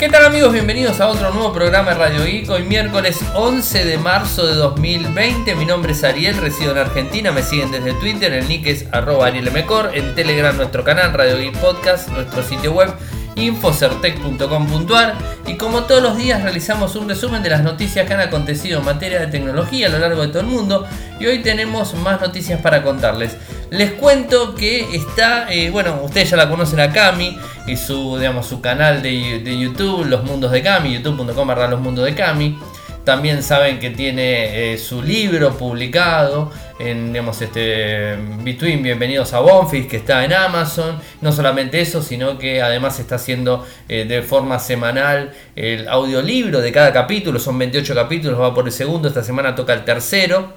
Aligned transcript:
¿Qué 0.00 0.08
tal 0.08 0.24
amigos? 0.24 0.54
Bienvenidos 0.54 0.98
a 1.02 1.08
otro 1.08 1.30
nuevo 1.30 1.52
programa 1.52 1.90
de 1.90 1.98
Radio 1.98 2.24
Geek. 2.24 2.48
Hoy 2.48 2.62
miércoles 2.62 3.22
11 3.34 3.84
de 3.84 3.98
marzo 3.98 4.46
de 4.46 4.54
2020. 4.54 5.54
Mi 5.56 5.66
nombre 5.66 5.92
es 5.92 6.02
Ariel, 6.04 6.38
resido 6.38 6.72
en 6.72 6.78
Argentina. 6.78 7.32
Me 7.32 7.42
siguen 7.42 7.70
desde 7.70 7.92
Twitter, 7.92 8.32
el 8.32 8.48
nick 8.48 8.66
es 8.66 8.86
arroba 8.92 9.26
arielmcor. 9.26 9.90
En 9.92 10.14
Telegram 10.14 10.56
nuestro 10.56 10.84
canal 10.84 11.12
Radio 11.12 11.36
Geek 11.36 11.54
Podcast, 11.58 12.08
nuestro 12.08 12.42
sitio 12.42 12.72
web 12.72 12.94
infocertec.com.ar 13.40 15.14
y 15.46 15.56
como 15.56 15.84
todos 15.84 16.02
los 16.02 16.16
días 16.16 16.42
realizamos 16.42 16.94
un 16.96 17.08
resumen 17.08 17.42
de 17.42 17.50
las 17.50 17.62
noticias 17.62 18.06
que 18.06 18.14
han 18.14 18.20
acontecido 18.20 18.80
en 18.80 18.84
materia 18.84 19.20
de 19.20 19.26
tecnología 19.26 19.86
a 19.86 19.90
lo 19.90 19.98
largo 19.98 20.22
de 20.22 20.28
todo 20.28 20.40
el 20.40 20.46
mundo 20.46 20.86
y 21.18 21.26
hoy 21.26 21.40
tenemos 21.40 21.94
más 21.94 22.20
noticias 22.20 22.60
para 22.60 22.82
contarles. 22.82 23.36
Les 23.70 23.92
cuento 23.92 24.54
que 24.54 24.94
está, 24.94 25.52
eh, 25.52 25.70
bueno, 25.70 26.00
ustedes 26.02 26.30
ya 26.30 26.36
la 26.36 26.48
conocen 26.48 26.80
a 26.80 26.92
Cami 26.92 27.38
y 27.66 27.76
su, 27.76 28.16
digamos, 28.18 28.46
su 28.46 28.60
canal 28.60 29.02
de, 29.02 29.58
YouTube, 29.58 30.06
Los 30.06 30.24
Mundos 30.24 30.50
de 30.50 30.62
Cami, 30.62 30.94
youtube.com 30.94 31.46
barra 31.46 31.68
Los 31.68 31.80
Mundos 31.80 32.04
de 32.04 32.14
Cami. 32.14 32.58
También 33.04 33.42
saben 33.42 33.78
que 33.78 33.90
tiene 33.90 34.72
eh, 34.72 34.78
su 34.78 35.02
libro 35.02 35.56
publicado 35.56 36.50
en 36.80 37.12
digamos, 37.12 37.40
este, 37.42 38.16
Between 38.42 38.82
Bienvenidos 38.82 39.34
a 39.34 39.40
Bonfis, 39.40 39.86
que 39.86 39.98
está 39.98 40.24
en 40.24 40.32
Amazon. 40.32 40.98
No 41.20 41.30
solamente 41.30 41.80
eso, 41.80 42.02
sino 42.02 42.38
que 42.38 42.62
además 42.62 42.98
está 42.98 43.16
haciendo 43.16 43.66
eh, 43.88 44.06
de 44.06 44.22
forma 44.22 44.58
semanal 44.58 45.32
el 45.54 45.86
audiolibro 45.88 46.60
de 46.60 46.72
cada 46.72 46.92
capítulo. 46.92 47.38
Son 47.38 47.58
28 47.58 47.94
capítulos, 47.94 48.40
va 48.40 48.54
por 48.54 48.66
el 48.66 48.72
segundo. 48.72 49.08
Esta 49.08 49.22
semana 49.22 49.54
toca 49.54 49.74
el 49.74 49.84
tercero. 49.84 50.54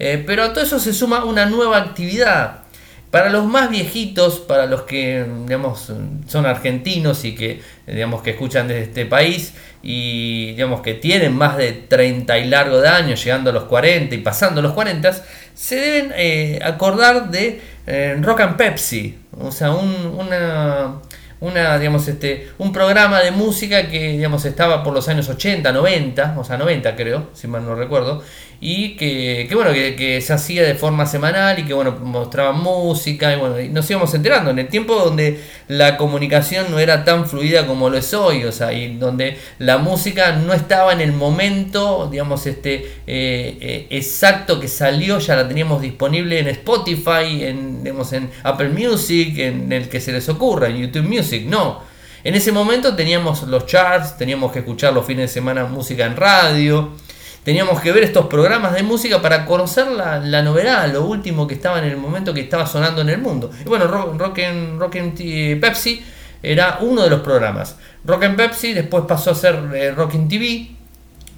Eh, 0.00 0.22
pero 0.26 0.44
a 0.44 0.52
todo 0.52 0.64
eso 0.64 0.80
se 0.80 0.92
suma 0.92 1.24
una 1.24 1.46
nueva 1.46 1.78
actividad 1.78 2.64
para 3.10 3.28
los 3.28 3.44
más 3.44 3.70
viejitos, 3.70 4.38
para 4.38 4.66
los 4.66 4.82
que 4.82 5.26
digamos, 5.44 5.92
son 6.28 6.46
argentinos 6.46 7.24
y 7.24 7.34
que, 7.34 7.60
digamos, 7.86 8.22
que 8.22 8.30
escuchan 8.30 8.68
desde 8.68 8.82
este 8.82 9.06
país 9.06 9.52
y 9.82 10.52
digamos, 10.52 10.82
que 10.82 10.94
tienen 10.94 11.34
más 11.36 11.56
de 11.56 11.72
30 11.72 12.38
y 12.38 12.48
largo 12.48 12.80
de 12.80 12.88
años, 12.88 13.22
llegando 13.24 13.50
a 13.50 13.52
los 13.52 13.64
40 13.64 14.14
y 14.14 14.18
pasando 14.18 14.62
los 14.62 14.72
40, 14.72 15.24
se 15.60 15.76
deben 15.76 16.12
eh, 16.16 16.58
acordar 16.64 17.30
de 17.30 17.60
eh, 17.86 18.16
Rock 18.22 18.40
and 18.40 18.56
Pepsi, 18.56 19.18
o 19.38 19.52
sea, 19.52 19.72
un, 19.72 19.94
una, 20.18 21.02
una, 21.38 21.78
digamos, 21.78 22.08
este, 22.08 22.48
un 22.56 22.72
programa 22.72 23.20
de 23.20 23.30
música 23.30 23.90
que 23.90 24.12
digamos, 24.12 24.46
estaba 24.46 24.82
por 24.82 24.94
los 24.94 25.06
años 25.10 25.28
80, 25.28 25.70
90, 25.70 26.36
o 26.38 26.44
sea, 26.44 26.56
90 26.56 26.96
creo, 26.96 27.28
si 27.34 27.46
mal 27.46 27.66
no 27.66 27.74
recuerdo, 27.74 28.22
y 28.62 28.96
que, 28.96 29.48
bueno, 29.54 29.72
que, 29.72 30.20
se 30.20 30.32
hacía 30.34 30.62
de 30.62 30.74
forma 30.74 31.06
semanal 31.06 31.58
y 31.58 31.64
que 31.64 31.72
bueno, 31.72 31.92
mostraba 32.02 32.52
música 32.52 33.34
y 33.34 33.38
bueno, 33.38 33.56
nos 33.70 33.90
íbamos 33.90 34.12
enterando 34.12 34.50
en 34.50 34.58
el 34.58 34.68
tiempo 34.68 34.96
donde 34.96 35.40
la 35.68 35.96
comunicación 35.96 36.70
no 36.70 36.78
era 36.78 37.04
tan 37.04 37.26
fluida 37.26 37.66
como 37.66 37.88
lo 37.88 37.96
es 37.96 38.12
hoy, 38.12 38.44
o 38.44 38.52
sea, 38.52 38.74
y 38.74 38.98
donde 38.98 39.38
la 39.58 39.78
música 39.78 40.32
no 40.32 40.52
estaba 40.52 40.92
en 40.92 41.00
el 41.00 41.12
momento, 41.12 42.08
digamos, 42.10 42.46
este 42.46 42.74
eh, 43.06 43.56
eh, 43.60 43.86
exacto 43.88 44.60
que 44.60 44.68
salió, 44.68 45.18
ya 45.20 45.36
la 45.36 45.48
teníamos 45.48 45.80
disponible 45.80 46.38
en 46.38 46.48
Spotify, 46.48 47.44
en, 47.44 47.82
digamos, 47.82 48.12
en 48.12 48.30
Apple 48.42 48.68
Music, 48.68 49.38
en 49.38 49.72
el 49.72 49.88
que 49.88 50.00
se 50.00 50.12
les 50.12 50.28
ocurra, 50.28 50.68
en 50.68 50.76
YouTube 50.76 51.08
Music, 51.08 51.46
no. 51.46 51.88
En 52.22 52.34
ese 52.34 52.52
momento 52.52 52.94
teníamos 52.94 53.44
los 53.44 53.64
charts, 53.64 54.18
teníamos 54.18 54.52
que 54.52 54.58
escuchar 54.58 54.92
los 54.92 55.06
fines 55.06 55.30
de 55.30 55.32
semana 55.32 55.64
música 55.64 56.04
en 56.04 56.16
radio, 56.16 56.90
teníamos 57.44 57.80
que 57.80 57.92
ver 57.92 58.04
estos 58.04 58.26
programas 58.26 58.74
de 58.74 58.82
música 58.82 59.22
para 59.22 59.46
conocer 59.46 59.88
la, 59.88 60.42
novedad, 60.42 60.92
lo 60.92 61.04
último 61.04 61.46
que 61.46 61.54
estaba 61.54 61.78
en 61.78 61.84
el 61.84 61.96
momento 61.96 62.34
que 62.34 62.40
estaba 62.40 62.66
sonando 62.66 63.00
en 63.02 63.08
el 63.08 63.18
mundo. 63.18 63.50
Y 63.64 63.68
bueno, 63.68 63.86
Rock, 63.86 64.18
Rock 64.18 64.96
Pepsi 65.60 66.02
era 66.42 66.78
uno 66.80 67.02
de 67.02 67.10
los 67.10 67.20
programas. 67.20 67.76
Rock 68.04 68.34
Pepsi 68.36 68.72
después 68.72 69.04
pasó 69.06 69.30
a 69.30 69.34
ser 69.34 69.58
eh, 69.74 69.94
TV. 70.28 70.70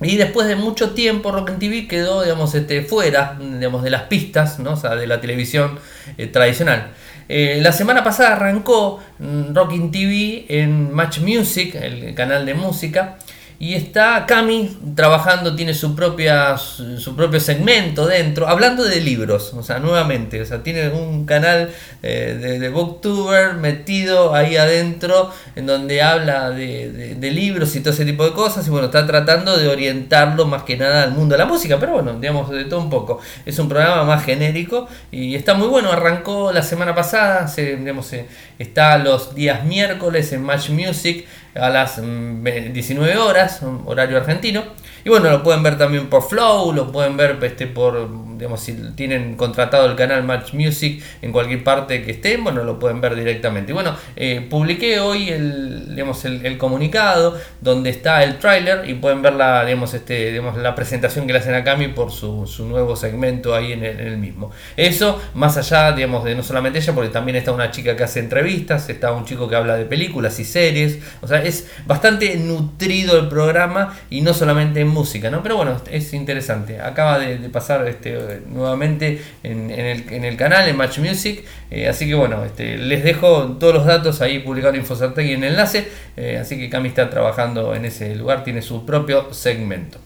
Y 0.05 0.17
después 0.17 0.49
de 0.49 0.57
mucho 0.57 0.91
tiempo 0.91 1.31
Rock 1.31 1.59
TV 1.61 1.87
quedó 1.87 2.23
digamos, 2.23 2.57
este, 2.57 2.83
fuera 2.83 3.39
digamos, 3.39 3.85
de 3.85 3.91
las 3.91 4.03
pistas, 4.03 4.59
¿no? 4.59 4.77
sea, 4.77 4.97
de 4.97 5.07
la 5.07 5.21
televisión 5.21 5.79
eh, 6.19 6.27
tradicional. 6.27 6.91
Eh, 7.29 7.61
la 7.63 7.73
semana 7.73 8.03
pasada 8.03 8.35
arrancó 8.35 9.01
mm, 9.21 9.55
Rock 9.55 9.93
TV 9.93 10.47
en 10.49 10.93
Match 10.93 11.21
Music, 11.21 11.77
el 11.77 12.15
canal 12.15 12.45
de 12.45 12.55
música, 12.55 13.17
y 13.63 13.77
está 13.77 14.27
Cami 14.27 14.77
trabajando, 14.97 15.55
tiene 15.55 15.73
su, 15.73 15.95
propia, 15.95 16.59
su, 16.59 17.15
propio 17.15 17.39
segmento 17.39 18.09
dentro, 18.09 18.49
hablando 18.49 18.83
de 18.83 19.01
libros, 19.01 19.55
o 19.55 19.63
sea, 19.63 19.79
nuevamente, 19.79 20.43
o 20.43 20.45
sea, 20.45 20.65
tiene 20.65 20.89
un 20.89 21.27
canal 21.27 21.71
eh, 22.03 22.59
de, 22.59 22.69
Booktuber 22.71 23.55
metido 23.55 24.35
ahí 24.35 24.57
adentro, 24.57 25.31
en 25.55 25.67
donde 25.67 26.03
habla 26.03 26.51
de, 26.51 27.17
libros 27.21 27.77
y 27.77 27.81
todo 27.83 27.95
ese 27.95 28.05
tipo 28.05 28.25
de 28.25 28.33
cosas, 28.33 28.67
y 28.67 28.71
bueno, 28.71 28.87
está 28.87 29.07
tratando 29.07 29.57
de 29.57 29.69
orientarlo 29.69 30.45
más 30.45 30.65
que 30.65 30.77
nada 30.77 31.05
al 31.05 31.13
mundo 31.13 31.35
de 31.37 31.39
la 31.39 31.47
música, 31.47 31.79
pero 31.79 31.93
bueno, 31.93 32.15
digamos, 32.15 32.51
de 32.51 32.65
todo 32.65 32.81
un 32.81 32.91
poco. 32.91 33.21
Es 33.47 33.61
un 33.61 33.69
programa 33.69 34.03
más 34.03 34.25
genérico 34.25 34.89
y 35.13 35.37
está 35.37 35.55
muy 35.55 35.69
bueno, 35.69 35.93
arrancó 35.93 36.51
la 36.51 36.65
semana 36.65 36.97
pasada, 36.97 37.47
se, 37.47 37.77
digamos, 37.77 38.11
está 38.59 38.99
los 38.99 39.37
días 39.37 39.65
miércoles 39.65 40.33
en 40.33 40.43
Match 40.43 40.69
Music, 40.71 41.29
a 41.55 41.69
las 41.69 42.01
19 42.01 43.15
mm, 43.15 43.19
horas, 43.61 43.83
horario 43.87 44.17
argentino. 44.17 44.63
Y 45.05 45.09
bueno, 45.09 45.31
lo 45.31 45.43
pueden 45.43 45.63
ver 45.63 45.77
también 45.79 46.09
por 46.09 46.23
Flow, 46.23 46.73
lo 46.73 46.93
pueden 46.93 47.17
ver 47.17 47.39
este, 47.43 47.67
por, 47.67 48.09
digamos, 48.37 48.61
si 48.61 48.75
tienen 48.95 49.37
contratado 49.37 49.87
el 49.87 49.97
canal 49.97 50.23
Match 50.23 50.53
Music 50.53 51.03
en 51.23 51.33
cualquier 51.33 51.65
parte 51.65 52.03
que 52.03 52.13
estén, 52.13 52.45
bueno, 52.45 52.63
lo 52.63 52.79
pueden 52.79 53.01
ver 53.01 53.17
directamente. 53.17 53.73
Y 53.73 53.75
bueno, 53.75 53.97
eh, 54.15 54.47
publiqué 54.49 55.01
hoy 55.01 55.29
el, 55.29 55.91
digamos, 55.91 56.25
el, 56.25 56.59
comunicado 56.59 57.39
donde 57.61 57.91
está 57.91 58.23
el 58.23 58.39
tráiler 58.39 58.89
y 58.89 58.95
pueden 58.95 59.23
ver 59.23 59.35
la, 59.35 59.65
digamos, 59.65 59.95
este, 59.95 60.31
digamos, 60.31 60.57
la 60.57 60.75
presentación 60.75 61.27
que 61.27 61.33
le 61.33 61.41
hacen 61.41 61.55
a 61.55 61.65
Cami 61.65 61.89
por 61.89 62.13
su, 62.13 62.47
nuevo 62.63 62.95
segmento 62.95 63.55
ahí 63.55 63.73
en 63.73 63.85
el, 63.85 64.19
mismo. 64.19 64.53
Eso, 64.77 65.21
más 65.35 65.57
allá, 65.57 65.93
digamos, 65.93 66.23
de 66.25 66.35
no 66.35 66.43
solamente 66.43 66.79
ella, 66.79 66.95
porque 66.95 67.11
también 67.11 67.37
está 67.37 67.51
una 67.51 67.71
chica 67.71 67.97
que 67.97 68.05
hace 68.05 68.21
entrevistas, 68.21 68.89
está 68.89 69.13
un 69.13 69.25
chico 69.25 69.49
que 69.49 69.57
habla 69.57 69.77
de 69.77 69.85
películas 69.85 70.39
y 70.39 70.45
series, 70.45 70.99
o 71.21 71.27
sea, 71.27 71.43
es 71.43 71.69
bastante 71.87 72.37
nutrido 72.37 73.19
el 73.19 73.29
programa 73.29 73.97
y 74.11 74.21
no 74.21 74.35
solamente 74.35 74.81
en 74.81 74.92
música, 74.93 75.31
¿no? 75.31 75.43
Pero 75.43 75.57
bueno, 75.57 75.81
es 75.91 76.13
interesante. 76.13 76.81
Acaba 76.81 77.19
de, 77.19 77.37
pasar 77.49 77.87
este, 77.89 78.43
nuevamente 78.47 79.21
en, 79.43 79.71
el, 79.71 80.37
canal, 80.37 80.69
en 80.69 80.77
Match 80.77 80.99
Music. 80.99 81.45
Eh, 81.71 81.89
así 81.89 82.07
que 82.07 82.15
bueno, 82.15 82.45
este, 82.45 82.77
les 82.79 83.03
dejo 83.03 83.57
todos 83.59 83.75
los 83.75 83.87
datos 83.87 84.21
ahí 84.21 84.41
publicados 84.41 84.75
en 84.75 84.83
Infocertec 84.83 85.27
y 85.27 85.33
en 85.33 85.45
el 85.45 85.51
enlace. 85.51 85.89
Eh, 86.17 86.39
así 86.41 86.59
que 86.59 86.69
Cami 86.69 86.89
está 86.89 87.11
trabajando 87.11 87.75
en 87.75 87.85
ese 87.85 88.15
lugar, 88.15 88.45
tiene 88.45 88.63
su 88.63 88.87
propio 88.87 89.33
segmento. 89.33 89.99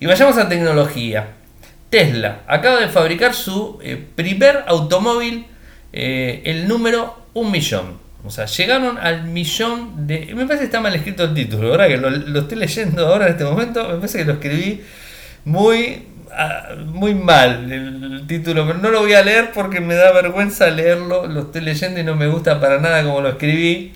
Y 0.00 0.06
vayamos 0.06 0.38
a 0.38 0.48
tecnología. 0.48 1.28
Tesla 1.90 2.42
acaba 2.46 2.80
de 2.80 2.88
fabricar 2.88 3.34
su 3.34 3.78
eh, 3.82 4.02
primer 4.14 4.64
automóvil, 4.66 5.46
el 5.92 6.66
número 6.66 7.16
1 7.34 7.50
millón. 7.50 8.03
O 8.24 8.30
sea, 8.30 8.46
llegaron 8.46 8.96
al 8.98 9.24
millón 9.24 10.06
de... 10.06 10.32
Me 10.34 10.46
parece 10.46 10.60
que 10.60 10.64
está 10.64 10.80
mal 10.80 10.94
escrito 10.94 11.24
el 11.24 11.34
título, 11.34 11.70
¿verdad? 11.70 11.88
Que 11.88 11.96
lo, 11.98 12.40
estoy 12.40 12.58
leyendo 12.58 13.06
ahora 13.06 13.26
en 13.26 13.32
este 13.32 13.44
momento. 13.44 13.86
Me 13.88 13.96
parece 13.96 14.18
que 14.18 14.24
lo 14.24 14.32
escribí 14.34 14.80
muy, 15.44 16.04
ah, 16.32 16.70
muy 16.86 17.14
mal 17.14 17.70
el 17.70 18.26
título, 18.26 18.66
pero 18.66 18.78
no 18.78 18.90
lo 18.90 19.00
voy 19.00 19.12
a 19.12 19.22
leer 19.22 19.50
porque 19.52 19.80
me 19.80 19.94
da 19.94 20.10
vergüenza 20.12 20.70
leerlo. 20.70 21.26
Lo 21.26 21.42
estoy 21.42 21.60
leyendo 21.60 22.00
y 22.00 22.02
no 22.02 22.16
me 22.16 22.26
gusta 22.26 22.60
para 22.60 22.80
nada 22.80 23.04
como 23.04 23.20
lo 23.20 23.28
escribí. 23.28 23.92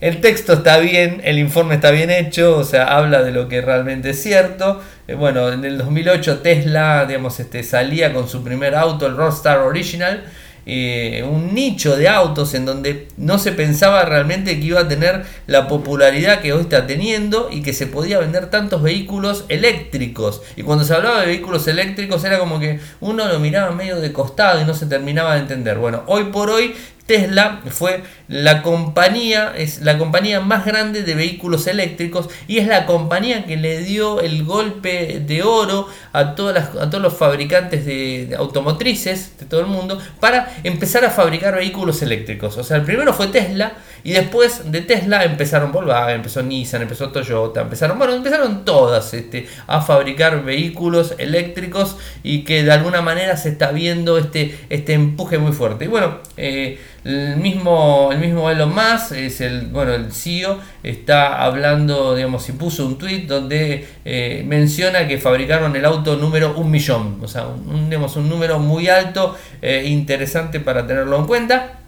El 0.00 0.22
texto 0.22 0.54
está 0.54 0.78
bien, 0.78 1.20
el 1.24 1.38
informe 1.38 1.74
está 1.74 1.90
bien 1.90 2.10
hecho, 2.10 2.56
o 2.56 2.64
sea, 2.64 2.84
habla 2.96 3.22
de 3.22 3.32
lo 3.32 3.48
que 3.48 3.60
realmente 3.60 4.10
es 4.10 4.22
cierto. 4.22 4.80
Eh, 5.06 5.14
bueno, 5.14 5.52
en 5.52 5.62
el 5.62 5.76
2008 5.76 6.38
Tesla, 6.38 7.04
digamos, 7.06 7.38
este, 7.38 7.62
salía 7.62 8.14
con 8.14 8.26
su 8.26 8.42
primer 8.42 8.74
auto, 8.74 9.06
el 9.06 9.16
Roadster 9.16 9.58
Original, 9.58 10.24
eh, 10.72 11.24
un 11.24 11.52
nicho 11.52 11.96
de 11.96 12.08
autos 12.08 12.54
en 12.54 12.64
donde 12.64 13.08
no 13.16 13.40
se 13.40 13.50
pensaba 13.50 14.04
realmente 14.04 14.60
que 14.60 14.66
iba 14.66 14.78
a 14.78 14.86
tener 14.86 15.24
la 15.48 15.66
popularidad 15.66 16.40
que 16.40 16.52
hoy 16.52 16.60
está 16.60 16.86
teniendo 16.86 17.48
y 17.50 17.62
que 17.62 17.72
se 17.72 17.88
podía 17.88 18.20
vender 18.20 18.50
tantos 18.50 18.80
vehículos 18.80 19.46
eléctricos. 19.48 20.42
Y 20.54 20.62
cuando 20.62 20.84
se 20.84 20.94
hablaba 20.94 21.22
de 21.22 21.26
vehículos 21.26 21.66
eléctricos 21.66 22.22
era 22.22 22.38
como 22.38 22.60
que 22.60 22.78
uno 23.00 23.26
lo 23.26 23.40
miraba 23.40 23.72
medio 23.72 24.00
de 24.00 24.12
costado 24.12 24.60
y 24.60 24.64
no 24.64 24.74
se 24.74 24.86
terminaba 24.86 25.34
de 25.34 25.40
entender. 25.40 25.76
Bueno, 25.78 26.04
hoy 26.06 26.26
por 26.26 26.50
hoy 26.50 26.72
Tesla 27.04 27.62
fue 27.68 28.04
la 28.30 28.62
compañía, 28.62 29.52
es 29.56 29.80
la 29.80 29.98
compañía 29.98 30.38
más 30.38 30.64
grande 30.64 31.02
de 31.02 31.16
vehículos 31.16 31.66
eléctricos 31.66 32.28
y 32.46 32.58
es 32.58 32.68
la 32.68 32.86
compañía 32.86 33.44
que 33.44 33.56
le 33.56 33.78
dio 33.82 34.20
el 34.20 34.44
golpe 34.44 35.20
de 35.26 35.42
oro 35.42 35.88
a, 36.12 36.36
todas 36.36 36.76
a 36.76 36.88
todos 36.88 37.02
los 37.02 37.14
fabricantes 37.14 37.84
de, 37.84 38.36
automotrices 38.38 39.36
de 39.36 39.46
todo 39.46 39.62
el 39.62 39.66
mundo 39.66 39.98
para 40.20 40.48
empezar 40.62 41.04
a 41.04 41.10
fabricar 41.10 41.56
vehículos 41.56 42.02
eléctricos. 42.02 42.56
O 42.56 42.62
sea, 42.62 42.76
el 42.76 42.84
primero 42.84 43.12
fue 43.12 43.26
Tesla 43.26 43.72
y 44.04 44.12
después 44.12 44.70
de 44.70 44.82
Tesla 44.82 45.24
empezaron 45.24 45.72
Volkswagen, 45.72 46.14
empezó 46.14 46.40
Nissan, 46.40 46.82
empezó 46.82 47.08
Toyota, 47.08 47.62
empezaron, 47.62 47.98
bueno, 47.98 48.14
empezaron 48.14 48.64
todas 48.64 49.12
este, 49.12 49.48
a 49.66 49.80
fabricar 49.80 50.44
vehículos 50.44 51.16
eléctricos 51.18 51.96
y 52.22 52.44
que 52.44 52.62
de 52.62 52.70
alguna 52.70 53.02
manera 53.02 53.36
se 53.36 53.48
está 53.48 53.72
viendo 53.72 54.18
este, 54.18 54.56
este 54.70 54.92
empuje 54.92 55.38
muy 55.38 55.50
fuerte. 55.50 55.86
Y 55.86 55.88
bueno, 55.88 56.20
eh, 56.36 56.78
El 57.04 57.36
mismo, 57.36 58.10
mismo 58.20 58.50
Elon 58.50 58.74
Musk, 58.74 59.12
es 59.12 59.40
el, 59.40 59.66
bueno, 59.66 59.92
el 59.92 60.12
CEO, 60.12 60.58
está 60.82 61.42
hablando, 61.42 62.14
digamos, 62.14 62.48
y 62.48 62.52
puso 62.52 62.86
un 62.86 62.98
tweet 62.98 63.26
donde 63.26 63.86
eh, 64.04 64.44
menciona 64.46 65.08
que 65.08 65.18
fabricaron 65.18 65.74
el 65.74 65.84
auto 65.84 66.16
número 66.16 66.56
un 66.56 66.70
millón, 66.70 67.18
o 67.22 67.28
sea, 67.28 67.46
un, 67.46 67.92
un 67.92 68.28
número 68.28 68.58
muy 68.58 68.88
alto, 68.88 69.36
e 69.60 69.84
interesante 69.88 70.60
para 70.60 70.86
tenerlo 70.86 71.18
en 71.18 71.26
cuenta. 71.26 71.79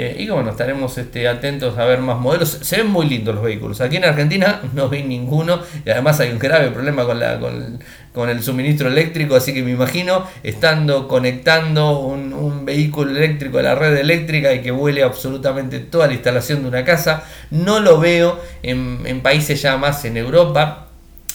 Eh, 0.00 0.14
y 0.16 0.28
bueno, 0.28 0.50
estaremos 0.50 0.96
este, 0.96 1.26
atentos 1.26 1.76
a 1.76 1.84
ver 1.84 1.98
más 1.98 2.20
modelos. 2.20 2.50
Se 2.62 2.76
ven 2.76 2.86
muy 2.86 3.08
lindos 3.08 3.34
los 3.34 3.42
vehículos. 3.42 3.80
Aquí 3.80 3.96
en 3.96 4.04
Argentina 4.04 4.60
no 4.72 4.88
vi 4.88 5.02
ninguno 5.02 5.58
y 5.84 5.90
además 5.90 6.20
hay 6.20 6.30
un 6.30 6.38
grave 6.38 6.70
problema 6.70 7.04
con, 7.04 7.18
la, 7.18 7.40
con, 7.40 8.30
el 8.30 8.40
suministro 8.40 8.86
eléctrico, 8.86 9.34
así 9.34 9.52
que 9.52 9.64
me 9.64 9.72
imagino 9.72 10.24
estando 10.44 11.08
conectando 11.08 11.98
un, 11.98 12.28
vehículo 12.64 13.10
eléctrico 13.10 13.58
a 13.58 13.62
la 13.62 13.74
red 13.74 13.96
eléctrica 13.96 14.52
y 14.54 14.60
que 14.60 14.70
vuele 14.70 15.02
absolutamente 15.02 15.80
toda 15.80 16.06
la 16.06 16.12
instalación 16.12 16.62
de 16.62 16.68
una 16.68 16.84
casa. 16.84 17.24
No 17.50 17.80
lo 17.80 17.98
veo 17.98 18.40
en 18.62 19.20
países 19.20 19.60
ya 19.62 19.78
más 19.78 20.04
en 20.04 20.16
Europa 20.16 20.87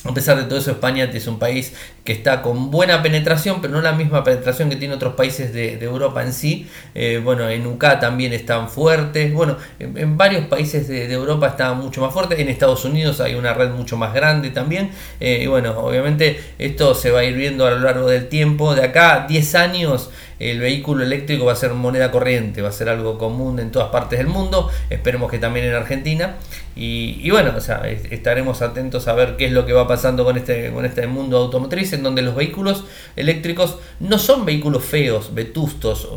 a 0.05 0.13
pesar 0.13 0.37
de 0.37 0.43
todo 0.43 0.59
eso, 0.59 0.71
España 0.71 1.05
es 1.05 1.27
un 1.27 1.39
país 1.39 1.73
que 2.03 2.11
está 2.11 2.41
con 2.41 2.71
buena 2.71 3.01
penetración, 3.01 3.61
pero 3.61 3.73
no 3.73 3.81
la 3.81 3.93
misma 3.93 4.23
penetración 4.23 4.69
que 4.69 4.75
tiene 4.75 4.95
otros 4.95 5.13
países 5.13 5.53
de, 5.53 5.81
Europa 5.81 6.21
en 6.23 6.33
sí. 6.33 6.67
Eh, 6.93 7.21
bueno, 7.23 7.47
en 7.49 7.65
UK 7.65 7.99
también 8.01 8.33
están 8.33 8.69
fuertes. 8.69 9.33
Bueno, 9.33 9.57
en, 9.79 10.17
varios 10.17 10.45
países 10.47 10.89
de, 10.89 11.11
Europa 11.13 11.47
está 11.47 11.73
mucho 11.73 12.01
más 12.01 12.13
fuerte. 12.13 12.41
En 12.41 12.49
Estados 12.49 12.83
Unidos 12.83 13.21
hay 13.21 13.35
una 13.35 13.53
red 13.53 13.69
mucho 13.69 13.95
más 13.95 14.13
grande 14.13 14.49
también. 14.49 14.91
Eh, 15.21 15.41
y 15.43 15.47
bueno, 15.47 15.79
obviamente 15.79 16.37
esto 16.59 16.95
se 16.95 17.11
va 17.11 17.21
a 17.21 17.23
ir 17.23 17.35
viendo 17.35 17.65
a 17.65 17.71
lo 17.71 17.79
largo 17.79 18.09
del 18.09 18.27
tiempo. 18.27 18.75
De 18.75 18.83
acá 18.83 19.23
a 19.23 19.27
10 19.27 19.55
años 19.55 20.09
el 20.39 20.59
vehículo 20.59 21.03
eléctrico 21.03 21.45
va 21.45 21.53
a 21.53 21.55
ser 21.55 21.73
moneda 21.73 22.11
corriente, 22.11 22.61
va 22.61 22.69
a 22.69 22.73
ser 22.73 22.89
algo 22.89 23.17
común 23.17 23.59
en 23.59 23.71
todas 23.71 23.89
partes 23.89 24.19
del 24.19 24.27
mundo, 24.27 24.69
esperemos 24.89 25.31
que 25.31 25.39
también 25.39 25.67
en 25.67 25.73
Argentina. 25.73 26.35
Y, 26.75 27.29
bueno, 27.29 27.53
o 27.55 27.61
sea, 27.61 27.87
estaremos 27.87 28.63
atentos 28.63 29.07
a 29.07 29.13
ver 29.13 29.35
qué 29.37 29.45
es 29.45 29.51
lo 29.51 29.65
que 29.65 29.73
va 29.73 29.87
pasando 29.87 30.23
con 30.23 30.37
este, 30.37 30.71
con 30.71 30.85
este 30.85 31.05
mundo 31.05 31.37
automotriz, 31.37 31.93
en 31.93 32.01
donde 32.01 32.23
los 32.23 32.35
vehículos 32.35 32.83
eléctricos 33.15 33.77
no 33.99 34.17
son 34.17 34.45
vehículos 34.45 34.83
feos, 34.83 35.35
vetustos, 35.35 36.09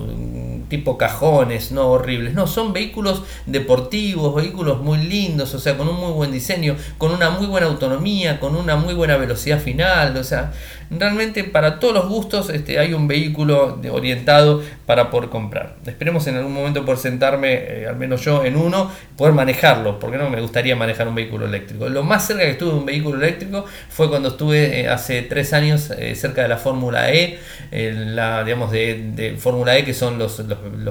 tipo 0.68 0.98
cajones, 0.98 1.72
no 1.72 1.88
horribles, 1.88 2.34
no, 2.34 2.46
son 2.46 2.72
vehículos 2.72 3.22
deportivos, 3.46 4.34
vehículos 4.34 4.80
muy 4.80 4.98
lindos, 4.98 5.54
o 5.54 5.58
sea, 5.58 5.76
con 5.76 5.88
un 5.88 5.96
muy 5.96 6.12
buen 6.12 6.32
diseño, 6.32 6.76
con 6.98 7.12
una 7.12 7.30
muy 7.30 7.46
buena 7.46 7.66
autonomía, 7.66 8.40
con 8.40 8.56
una 8.56 8.76
muy 8.76 8.94
buena 8.94 9.16
velocidad 9.16 9.60
final, 9.60 10.16
o 10.16 10.24
sea, 10.24 10.52
realmente 10.90 11.44
para 11.44 11.80
todos 11.80 11.94
los 11.94 12.08
gustos 12.08 12.50
este, 12.50 12.78
hay 12.78 12.92
un 12.92 13.08
vehículo 13.08 13.80
orientado 13.90 14.62
para 14.86 15.10
poder 15.10 15.30
comprar. 15.30 15.76
Esperemos 15.86 16.26
en 16.26 16.36
algún 16.36 16.52
momento 16.52 16.84
poder 16.84 16.98
sentarme, 16.98 17.54
eh, 17.54 17.86
al 17.88 17.96
menos 17.96 18.24
yo, 18.24 18.44
en 18.44 18.56
uno, 18.56 18.90
poder 19.16 19.34
manejarlo, 19.34 19.98
porque 19.98 20.18
no 20.18 20.30
me 20.30 20.40
gustaría 20.40 20.76
manejar 20.76 21.08
un 21.08 21.14
vehículo 21.14 21.46
eléctrico. 21.46 21.88
Lo 21.88 22.02
más 22.02 22.26
cerca 22.26 22.44
que 22.44 22.50
estuve 22.50 22.70
de 22.70 22.78
un 22.78 22.86
vehículo 22.86 23.18
eléctrico 23.18 23.64
fue 23.88 24.08
cuando 24.08 24.28
estuve 24.28 24.80
eh, 24.80 24.88
hace 24.88 25.22
tres 25.22 25.52
años 25.52 25.90
eh, 25.90 26.14
cerca 26.14 26.42
de 26.42 26.48
la 26.48 26.56
Fórmula 26.56 27.12
E, 27.12 27.38
la, 27.70 28.44
digamos, 28.44 28.70
de, 28.70 29.36
Fórmula 29.38 29.76
E, 29.76 29.84
que 29.84 29.94
son 29.94 30.18
los, 30.18 30.40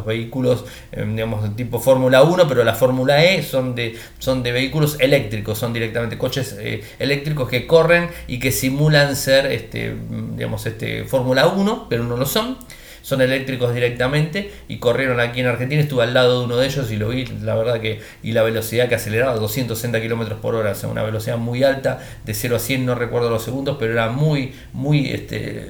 vehículos, 0.05 0.65
digamos, 0.91 1.55
tipo 1.55 1.79
Fórmula 1.79 2.23
1, 2.23 2.47
pero 2.47 2.63
la 2.63 2.73
Fórmula 2.73 3.23
E 3.23 3.43
son 3.43 3.75
de, 3.75 3.97
son 4.19 4.43
de 4.43 4.51
vehículos 4.51 4.97
eléctricos, 4.99 5.57
son 5.57 5.73
directamente 5.73 6.17
coches 6.17 6.57
eléctricos 6.99 7.49
que 7.49 7.67
corren 7.67 8.09
y 8.27 8.39
que 8.39 8.51
simulan 8.51 9.15
ser, 9.15 9.47
este, 9.47 9.95
digamos, 10.35 10.65
este, 10.65 11.05
Fórmula 11.05 11.47
1, 11.47 11.87
pero 11.89 12.03
no 12.03 12.17
lo 12.17 12.25
son 12.25 12.57
son 13.05 13.21
eléctricos 13.21 13.71
directamente 13.71 14.51
y 14.67 14.79
corrieron 14.79 15.19
aquí 15.19 15.39
en 15.39 15.45
Argentina. 15.45 15.79
Estuve 15.79 16.01
al 16.01 16.15
lado 16.15 16.39
de 16.39 16.45
uno 16.45 16.57
de 16.57 16.65
ellos 16.65 16.91
y 16.91 16.95
lo 16.95 17.09
vi, 17.09 17.27
la 17.43 17.53
verdad 17.53 17.79
que, 17.79 18.01
y 18.23 18.31
la 18.31 18.41
velocidad 18.41 18.89
que 18.89 18.95
aceleraba, 18.95 19.35
260 19.35 20.01
kilómetros 20.01 20.39
por 20.39 20.55
hora, 20.55 20.71
o 20.71 20.75
sea, 20.75 20.89
una 20.89 21.03
velocidad 21.03 21.37
muy 21.37 21.61
alta, 21.63 21.99
de 22.25 22.33
0 22.33 22.55
a 22.55 22.59
100, 22.59 22.83
no 22.83 22.95
recuerdo 22.95 23.29
los 23.29 23.43
segundos, 23.43 23.77
pero 23.79 23.93
era 23.93 24.09
muy, 24.09 24.55
muy 24.73 25.11
este, 25.11 25.67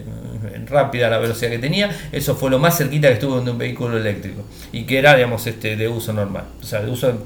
rápida 0.67 1.09
la 1.09 1.17
velocidad 1.17 1.51
que 1.51 1.59
tenía. 1.59 1.89
Eso 2.11 2.35
fue 2.35 2.49
lo 2.49 2.59
más 2.59 2.77
cerquita 2.77 3.07
que 3.07 3.15
estuve 3.15 3.43
de 3.43 3.51
un 3.51 3.57
vehículo 3.57 3.97
eléctrico 3.97 4.43
y 4.71 4.83
que 4.83 4.97
era, 4.97 5.15
digamos, 5.15 5.45
este, 5.47 5.75
de 5.75 5.87
uso 5.87 6.13
normal, 6.13 6.45
o 6.61 6.65
sea, 6.65 6.81
de 6.81 6.91
uso 6.91 7.25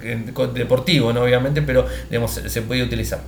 deportivo, 0.54 1.14
¿no? 1.14 1.22
obviamente, 1.22 1.62
pero 1.62 1.86
digamos, 2.10 2.32
se 2.32 2.62
podía 2.62 2.84
utilizar. 2.84 3.20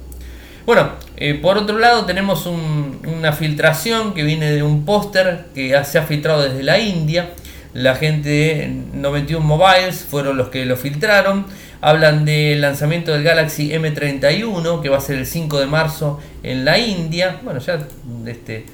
Bueno, 0.65 0.91
eh, 1.17 1.33
por 1.33 1.57
otro 1.57 1.79
lado 1.79 2.05
tenemos 2.05 2.45
una 2.45 3.33
filtración 3.33 4.13
que 4.13 4.23
viene 4.23 4.51
de 4.51 4.61
un 4.61 4.85
póster 4.85 5.45
que 5.55 5.77
se 5.85 5.97
ha 5.97 6.03
filtrado 6.03 6.43
desde 6.43 6.61
la 6.61 6.79
India. 6.79 7.31
La 7.73 7.95
gente 7.95 8.29
de 8.29 8.67
91 8.93 9.43
Mobiles 9.43 10.05
fueron 10.07 10.37
los 10.37 10.49
que 10.49 10.65
lo 10.65 10.77
filtraron. 10.77 11.45
Hablan 11.81 12.25
del 12.25 12.61
lanzamiento 12.61 13.11
del 13.11 13.23
Galaxy 13.23 13.71
M31 13.71 14.81
que 14.81 14.89
va 14.89 14.97
a 14.97 15.01
ser 15.01 15.17
el 15.17 15.25
5 15.25 15.59
de 15.59 15.65
marzo 15.65 16.19
en 16.43 16.63
la 16.63 16.77
India. 16.77 17.39
Bueno, 17.43 17.59
ya 17.59 17.79
este 18.27 18.65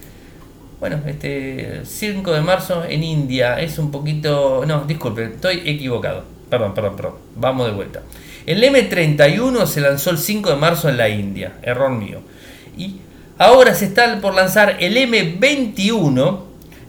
bueno, 0.79 1.01
este 1.07 1.81
5 1.83 2.31
de 2.31 2.41
marzo 2.41 2.83
en 2.85 3.03
India 3.03 3.59
es 3.59 3.79
un 3.79 3.91
poquito 3.91 4.63
no, 4.65 4.81
disculpe, 4.81 5.23
estoy 5.25 5.63
equivocado. 5.65 6.23
Perdón, 6.49 6.73
perdón, 6.73 6.95
perdón. 6.95 7.13
Vamos 7.35 7.67
de 7.67 7.73
vuelta. 7.73 8.03
El 8.45 8.63
M31 8.63 9.65
se 9.65 9.81
lanzó 9.81 10.11
el 10.11 10.17
5 10.17 10.51
de 10.51 10.55
marzo 10.55 10.87
en 10.87 10.97
la 10.97 11.09
India, 11.09 11.57
error 11.61 11.91
mío. 11.91 12.21
Y 12.77 12.97
ahora 13.37 13.73
se 13.73 13.85
está 13.85 14.21
por 14.21 14.33
lanzar 14.33 14.77
el 14.79 14.95
M21 14.95 16.39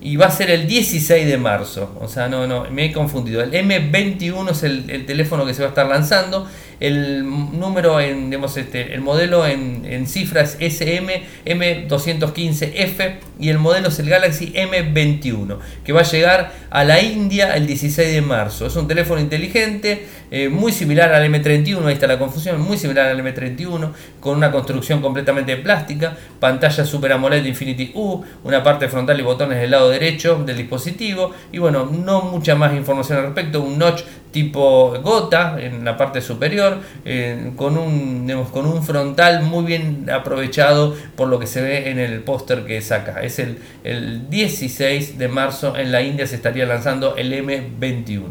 y 0.01 0.17
va 0.17 0.27
a 0.27 0.31
ser 0.31 0.51
el 0.51 0.69
16 0.69 1.27
de 1.27 1.39
marzo. 1.39 1.97
O 2.01 2.07
sea, 2.07 2.29
no, 2.29 2.47
no, 2.47 2.71
me 2.71 2.85
he 2.85 2.93
confundido. 2.93 3.43
El 3.43 3.53
M21 3.53 4.51
es 4.51 4.63
el, 4.63 4.89
el 4.91 5.07
teléfono 5.07 5.45
que 5.45 5.55
se 5.55 5.63
va 5.63 5.67
a 5.67 5.71
estar 5.71 5.87
lanzando 5.87 6.47
el 6.81 7.25
número 7.25 8.01
en, 8.01 8.33
este, 8.33 8.95
el 8.95 9.01
modelo 9.01 9.47
en, 9.47 9.85
en 9.85 10.07
cifras 10.07 10.57
SM 10.61 11.23
M215F 11.45 13.15
y 13.41 13.49
el 13.49 13.59
modelo 13.59 13.89
es 13.89 13.99
el 13.99 14.09
Galaxy 14.09 14.53
M21 14.53 15.59
que 15.85 15.93
va 15.93 16.01
a 16.01 16.05
llegar 16.05 16.53
a 16.71 16.85
la 16.85 17.01
India 17.01 17.55
el 17.57 17.67
16 17.67 18.13
de 18.13 18.21
marzo. 18.21 18.67
Es 18.67 18.77
un 18.77 18.87
teléfono 18.87 19.21
inteligente, 19.21 20.07
eh, 20.31 20.49
muy 20.49 20.73
similar 20.73 21.13
al 21.13 21.25
M31, 21.27 21.85
ahí 21.87 21.95
está 21.95 22.07
la 22.07 22.19
confusión, 22.19 22.61
muy 22.61 22.77
similar 22.77 23.07
al 23.07 23.21
M31, 23.21 23.91
con 24.21 24.37
una 24.37 24.51
construcción 24.51 25.01
completamente 25.01 25.57
plástica, 25.57 26.17
pantalla 26.39 26.85
Super 26.85 27.13
AMOLED 27.13 27.45
Infinity 27.45 27.93
U, 27.95 28.23
una 28.45 28.63
parte 28.63 28.89
frontal 28.89 29.19
y 29.19 29.23
botones 29.23 29.61
del 29.61 29.71
lado 29.71 29.91
derecho 29.91 30.43
del 30.45 30.57
dispositivo 30.57 31.33
y 31.53 31.59
bueno, 31.59 31.87
no 31.87 32.23
mucha 32.23 32.55
más 32.55 32.75
información 32.75 33.19
al 33.19 33.25
respecto, 33.27 33.63
un 33.63 33.79
notch 33.79 34.03
tipo 34.31 34.99
gota 35.03 35.57
en 35.59 35.85
la 35.85 35.97
parte 35.97 36.21
superior, 36.21 36.79
eh, 37.05 37.53
con, 37.57 37.79
un, 37.79 38.31
con 38.51 38.67
un 38.67 38.83
frontal 38.83 39.43
muy 39.43 39.65
bien 39.65 40.11
aprovechado 40.11 40.95
por 41.17 41.29
lo 41.29 41.39
que 41.39 41.47
se 41.47 41.63
ve 41.63 41.91
en 41.91 41.99
el 41.99 42.21
póster 42.21 42.65
que 42.65 42.81
saca. 42.81 43.23
Es 43.23 43.39
el, 43.39 43.59
el 43.85 44.29
16 44.29 45.19
de 45.19 45.29
marzo 45.29 45.77
en 45.77 45.93
la 45.93 46.03
India 46.03 46.27
se 46.27 46.37
estaría 46.37 46.67
lanzando 46.67 47.17
el 47.17 47.33
M21. 47.33 48.23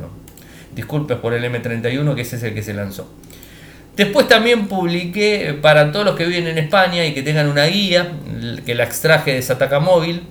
Disculpes 0.75 1.18
por 1.18 1.34
el 1.34 1.44
M31 1.44 2.16
que 2.16 2.22
ese 2.22 2.36
es 2.36 2.44
el 2.44 2.54
que 2.54 2.62
se 2.62 2.74
lanzó. 2.74 3.12
Después 3.96 4.27
también 4.27 4.68
publiqué 4.68 5.58
para 5.60 5.92
todos 5.92 6.06
los 6.06 6.16
que 6.16 6.25
viven 6.25 6.46
en 6.48 6.60
España 6.60 7.04
y 7.04 7.16
que 7.16 7.24
tengan 7.24 7.48
una 7.48 7.66
guía, 7.66 8.12
que 8.63 8.75
la 8.75 8.84
extraje 8.84 9.34
de 9.34 9.42
Sataka 9.42 9.80
Móvil, 9.80 10.22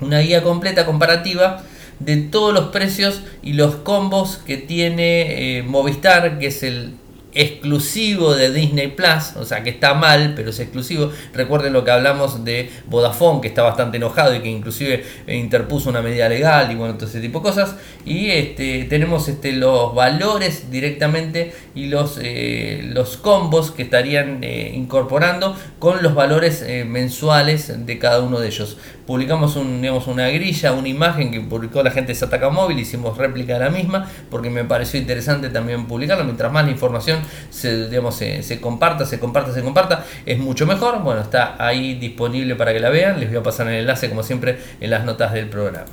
una 0.00 0.18
guía 0.18 0.42
completa 0.42 0.84
comparativa 0.84 1.62
de 2.00 2.16
todos 2.16 2.54
los 2.54 2.68
precios 2.68 3.22
y 3.42 3.54
los 3.54 3.76
combos 3.76 4.38
que 4.38 4.56
tiene 4.56 5.58
eh, 5.58 5.62
Movistar, 5.62 6.38
que 6.38 6.48
es 6.48 6.62
el 6.62 6.94
exclusivo 7.38 8.34
de 8.34 8.52
Disney 8.52 8.88
Plus, 8.88 9.36
o 9.36 9.44
sea 9.44 9.62
que 9.62 9.70
está 9.70 9.94
mal, 9.94 10.32
pero 10.34 10.50
es 10.50 10.58
exclusivo. 10.58 11.12
Recuerden 11.32 11.72
lo 11.72 11.84
que 11.84 11.92
hablamos 11.92 12.44
de 12.44 12.68
Vodafone, 12.86 13.40
que 13.40 13.46
está 13.46 13.62
bastante 13.62 13.96
enojado 13.98 14.34
y 14.34 14.40
que 14.40 14.48
inclusive 14.48 15.04
interpuso 15.28 15.88
una 15.88 16.02
medida 16.02 16.28
legal 16.28 16.70
y 16.72 16.74
bueno, 16.74 16.94
todo 16.94 17.06
ese 17.06 17.20
tipo 17.20 17.38
de 17.38 17.44
cosas. 17.44 17.76
Y 18.04 18.30
este, 18.30 18.84
tenemos 18.84 19.28
este, 19.28 19.52
los 19.52 19.94
valores 19.94 20.68
directamente 20.72 21.52
y 21.76 21.86
los, 21.86 22.18
eh, 22.20 22.80
los 22.92 23.16
combos 23.16 23.70
que 23.70 23.82
estarían 23.82 24.42
eh, 24.42 24.72
incorporando 24.74 25.56
con 25.78 26.02
los 26.02 26.16
valores 26.16 26.62
eh, 26.62 26.84
mensuales 26.84 27.86
de 27.86 27.98
cada 28.00 28.20
uno 28.20 28.40
de 28.40 28.48
ellos. 28.48 28.78
Publicamos 29.06 29.56
un, 29.56 29.80
digamos, 29.80 30.08
una 30.08 30.28
grilla, 30.28 30.72
una 30.72 30.88
imagen 30.88 31.30
que 31.30 31.40
publicó 31.40 31.82
la 31.82 31.92
gente 31.92 32.12
de 32.12 32.18
Sataka 32.18 32.50
Móvil, 32.50 32.80
hicimos 32.80 33.16
réplica 33.16 33.54
de 33.54 33.60
la 33.60 33.70
misma 33.70 34.10
porque 34.28 34.50
me 34.50 34.64
pareció 34.64 34.98
interesante 34.98 35.50
también 35.50 35.86
publicarlo. 35.86 36.24
Mientras 36.24 36.52
más 36.52 36.64
la 36.64 36.72
información 36.72 37.20
se, 37.50 37.88
digamos, 37.88 38.16
se, 38.16 38.60
comparta, 38.60 39.04
se 39.06 39.18
comparta, 39.18 39.52
se 39.52 39.62
comparta, 39.62 40.04
es 40.26 40.38
mucho 40.38 40.66
mejor. 40.66 41.02
Bueno, 41.02 41.20
está 41.20 41.56
ahí 41.58 41.94
disponible 41.94 42.54
para 42.56 42.72
que 42.72 42.80
la 42.80 42.90
vean. 42.90 43.20
Les 43.20 43.28
voy 43.28 43.38
a 43.38 43.42
pasar 43.42 43.68
el 43.68 43.80
enlace, 43.80 44.08
como 44.08 44.22
siempre, 44.22 44.58
en 44.80 44.90
las 44.90 45.04
notas 45.04 45.32
del 45.32 45.48
programa. 45.48 45.86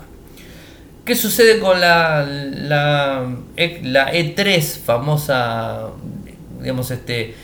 ¿Qué 1.05 1.15
sucede 1.15 1.59
con 1.59 1.79
la, 1.79 2.25
la, 2.25 3.27
la 3.83 4.13
E3, 4.13 4.61
famosa, 4.79 5.89
digamos, 6.59 6.89
este, 6.89 7.35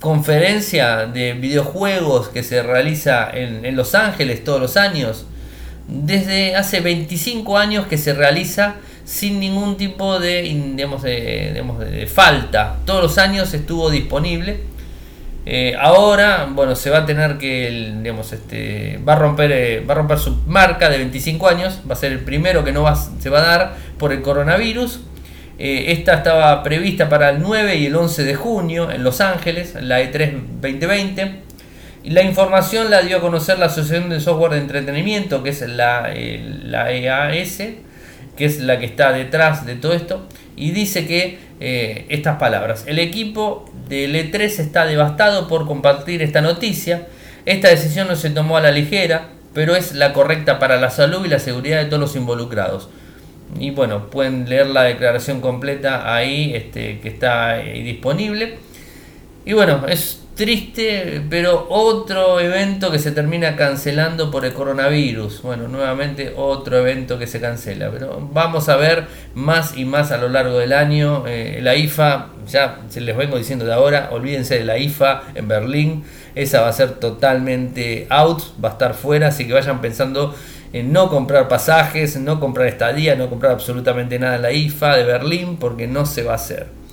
conferencia 0.00 1.06
de 1.06 1.32
videojuegos 1.32 2.28
que 2.28 2.42
se 2.42 2.62
realiza 2.62 3.28
en 3.32 3.74
Los 3.74 3.94
Ángeles 3.94 4.44
todos 4.44 4.60
los 4.60 4.76
años? 4.76 5.26
Desde 5.88 6.56
hace 6.56 6.80
25 6.80 7.58
años 7.58 7.86
que 7.86 7.98
se 7.98 8.14
realiza 8.14 8.76
sin 9.04 9.38
ningún 9.38 9.76
tipo 9.76 10.18
de, 10.18 10.42
digamos, 10.42 11.02
de, 11.02 12.08
falta. 12.12 12.76
Todos 12.84 13.02
los 13.02 13.18
años 13.18 13.52
estuvo 13.52 13.90
disponible. 13.90 14.60
Eh, 15.46 15.76
ahora, 15.78 16.48
bueno, 16.50 16.74
se 16.74 16.88
va 16.88 16.98
a 16.98 17.06
tener 17.06 17.36
que, 17.36 17.94
digamos, 18.02 18.32
este, 18.32 18.98
va 19.06 19.12
a 19.12 19.16
romper, 19.16 19.52
eh, 19.52 19.80
va 19.80 19.92
a 19.92 19.96
romper 19.98 20.18
su 20.18 20.38
marca 20.46 20.88
de 20.88 20.96
25 20.98 21.48
años. 21.48 21.80
Va 21.88 21.94
a 21.94 21.96
ser 21.96 22.12
el 22.12 22.20
primero 22.20 22.64
que 22.64 22.72
no 22.72 22.82
va, 22.82 22.96
se 22.96 23.28
va 23.28 23.40
a 23.40 23.46
dar 23.46 23.76
por 23.98 24.12
el 24.12 24.22
coronavirus. 24.22 25.00
Eh, 25.58 25.92
esta 25.92 26.14
estaba 26.14 26.62
prevista 26.62 27.08
para 27.08 27.28
el 27.30 27.40
9 27.40 27.76
y 27.76 27.86
el 27.86 27.94
11 27.94 28.24
de 28.24 28.34
junio 28.34 28.90
en 28.90 29.04
Los 29.04 29.20
Ángeles, 29.20 29.74
la 29.80 30.00
E3 30.00 30.32
2020. 30.62 31.44
Y 32.04 32.10
la 32.10 32.22
información 32.22 32.90
la 32.90 33.02
dio 33.02 33.18
a 33.18 33.20
conocer 33.20 33.58
la 33.58 33.66
Asociación 33.66 34.10
de 34.10 34.20
Software 34.20 34.52
de 34.52 34.58
Entretenimiento, 34.58 35.42
que 35.42 35.50
es 35.50 35.60
la, 35.62 36.12
la 36.64 36.92
EAS, 36.92 37.62
que 38.36 38.44
es 38.44 38.60
la 38.60 38.78
que 38.78 38.86
está 38.86 39.12
detrás 39.12 39.66
de 39.66 39.76
todo 39.76 39.92
esto, 39.92 40.26
y 40.56 40.70
dice 40.70 41.06
que 41.06 41.38
eh, 41.60 42.06
estas 42.08 42.38
palabras, 42.38 42.84
el 42.86 42.98
equipo 42.98 43.70
del 43.88 44.14
E3 44.14 44.58
está 44.60 44.86
devastado 44.86 45.48
por 45.48 45.66
compartir 45.66 46.22
esta 46.22 46.40
noticia, 46.40 47.06
esta 47.46 47.68
decisión 47.68 48.08
no 48.08 48.16
se 48.16 48.30
tomó 48.30 48.56
a 48.56 48.60
la 48.60 48.70
ligera, 48.70 49.28
pero 49.52 49.76
es 49.76 49.94
la 49.94 50.12
correcta 50.12 50.58
para 50.58 50.76
la 50.76 50.90
salud 50.90 51.24
y 51.24 51.28
la 51.28 51.38
seguridad 51.38 51.78
de 51.78 51.86
todos 51.86 52.00
los 52.00 52.16
involucrados. 52.16 52.88
Y 53.58 53.70
bueno, 53.70 54.10
pueden 54.10 54.48
leer 54.48 54.66
la 54.66 54.82
declaración 54.82 55.40
completa 55.40 56.12
ahí, 56.12 56.52
este, 56.54 56.98
que 57.00 57.08
está 57.08 57.58
disponible. 57.58 58.58
Y 59.46 59.52
bueno, 59.52 59.86
es 59.86 60.20
triste, 60.34 61.22
pero 61.30 61.66
otro 61.68 62.40
evento 62.40 62.90
que 62.90 62.98
se 62.98 63.12
termina 63.12 63.56
cancelando 63.56 64.30
por 64.30 64.44
el 64.44 64.52
coronavirus. 64.52 65.42
Bueno, 65.42 65.68
nuevamente 65.68 66.32
otro 66.36 66.78
evento 66.78 67.18
que 67.18 67.26
se 67.26 67.40
cancela, 67.40 67.90
pero 67.90 68.28
vamos 68.32 68.68
a 68.68 68.76
ver 68.76 69.04
más 69.34 69.76
y 69.76 69.84
más 69.84 70.10
a 70.12 70.18
lo 70.18 70.28
largo 70.28 70.58
del 70.58 70.72
año. 70.72 71.24
Eh, 71.26 71.60
la 71.62 71.76
IFA, 71.76 72.30
ya 72.48 72.80
se 72.88 73.00
les 73.00 73.16
vengo 73.16 73.36
diciendo 73.36 73.64
de 73.64 73.74
ahora, 73.74 74.08
olvídense 74.12 74.58
de 74.58 74.64
la 74.64 74.78
IFA 74.78 75.24
en 75.34 75.46
Berlín. 75.46 76.04
Esa 76.34 76.62
va 76.62 76.68
a 76.68 76.72
ser 76.72 76.92
totalmente 76.92 78.06
out, 78.10 78.42
va 78.62 78.70
a 78.70 78.72
estar 78.72 78.94
fuera, 78.94 79.28
así 79.28 79.46
que 79.46 79.52
vayan 79.52 79.80
pensando 79.80 80.34
en 80.72 80.92
no 80.92 81.08
comprar 81.08 81.46
pasajes, 81.48 82.16
no 82.16 82.40
comprar 82.40 82.66
estadía, 82.66 83.14
no 83.14 83.30
comprar 83.30 83.52
absolutamente 83.52 84.18
nada 84.18 84.36
en 84.36 84.42
la 84.42 84.52
IFA 84.52 84.96
de 84.96 85.04
Berlín, 85.04 85.58
porque 85.58 85.86
no 85.86 86.06
se 86.06 86.24
va 86.24 86.32
a 86.32 86.36
hacer. 86.36 86.83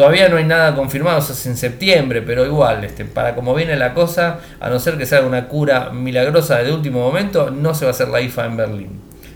Todavía 0.00 0.30
no 0.30 0.38
hay 0.38 0.44
nada 0.44 0.74
confirmado, 0.74 1.18
eso 1.18 1.34
es 1.34 1.44
en 1.44 1.58
septiembre, 1.58 2.22
pero 2.22 2.46
igual, 2.46 2.82
este, 2.84 3.04
para 3.04 3.34
como 3.34 3.54
viene 3.54 3.76
la 3.76 3.92
cosa, 3.92 4.40
a 4.58 4.70
no 4.70 4.80
ser 4.80 4.96
que 4.96 5.04
sea 5.04 5.20
una 5.20 5.46
cura 5.46 5.90
milagrosa 5.90 6.62
de 6.62 6.72
último 6.72 7.00
momento, 7.00 7.50
no 7.50 7.74
se 7.74 7.84
va 7.84 7.90
a 7.90 7.92
hacer 7.92 8.08
la 8.08 8.22
IFA 8.22 8.46
en 8.46 8.56
Berlín. 8.56 8.88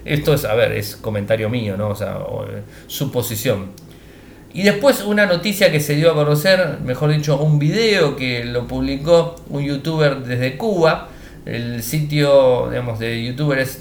Esto 0.07 0.33
es, 0.33 0.47
a 0.47 0.55
ver, 0.55 0.73
es 0.73 0.97
comentario 0.97 1.51
mío, 1.51 1.77
¿no? 1.77 1.91
O 1.91 1.95
sea, 1.95 2.17
eh, 2.49 2.63
suposición. 2.87 3.73
Y 4.55 4.63
después 4.63 5.03
una 5.05 5.27
noticia 5.27 5.71
que 5.71 5.81
se 5.81 5.97
dio 5.97 6.13
a 6.13 6.15
conocer, 6.15 6.79
mejor 6.83 7.11
dicho, 7.11 7.37
un 7.37 7.59
video 7.59 8.17
que 8.17 8.47
lo 8.47 8.67
publicó 8.67 9.37
un 9.51 9.65
youtuber 9.65 10.21
desde 10.21 10.57
Cuba. 10.57 11.11
El 11.45 11.83
sitio 11.83 12.69
digamos, 12.71 12.99
de 12.99 13.23
youtuber 13.23 13.59
es 13.59 13.79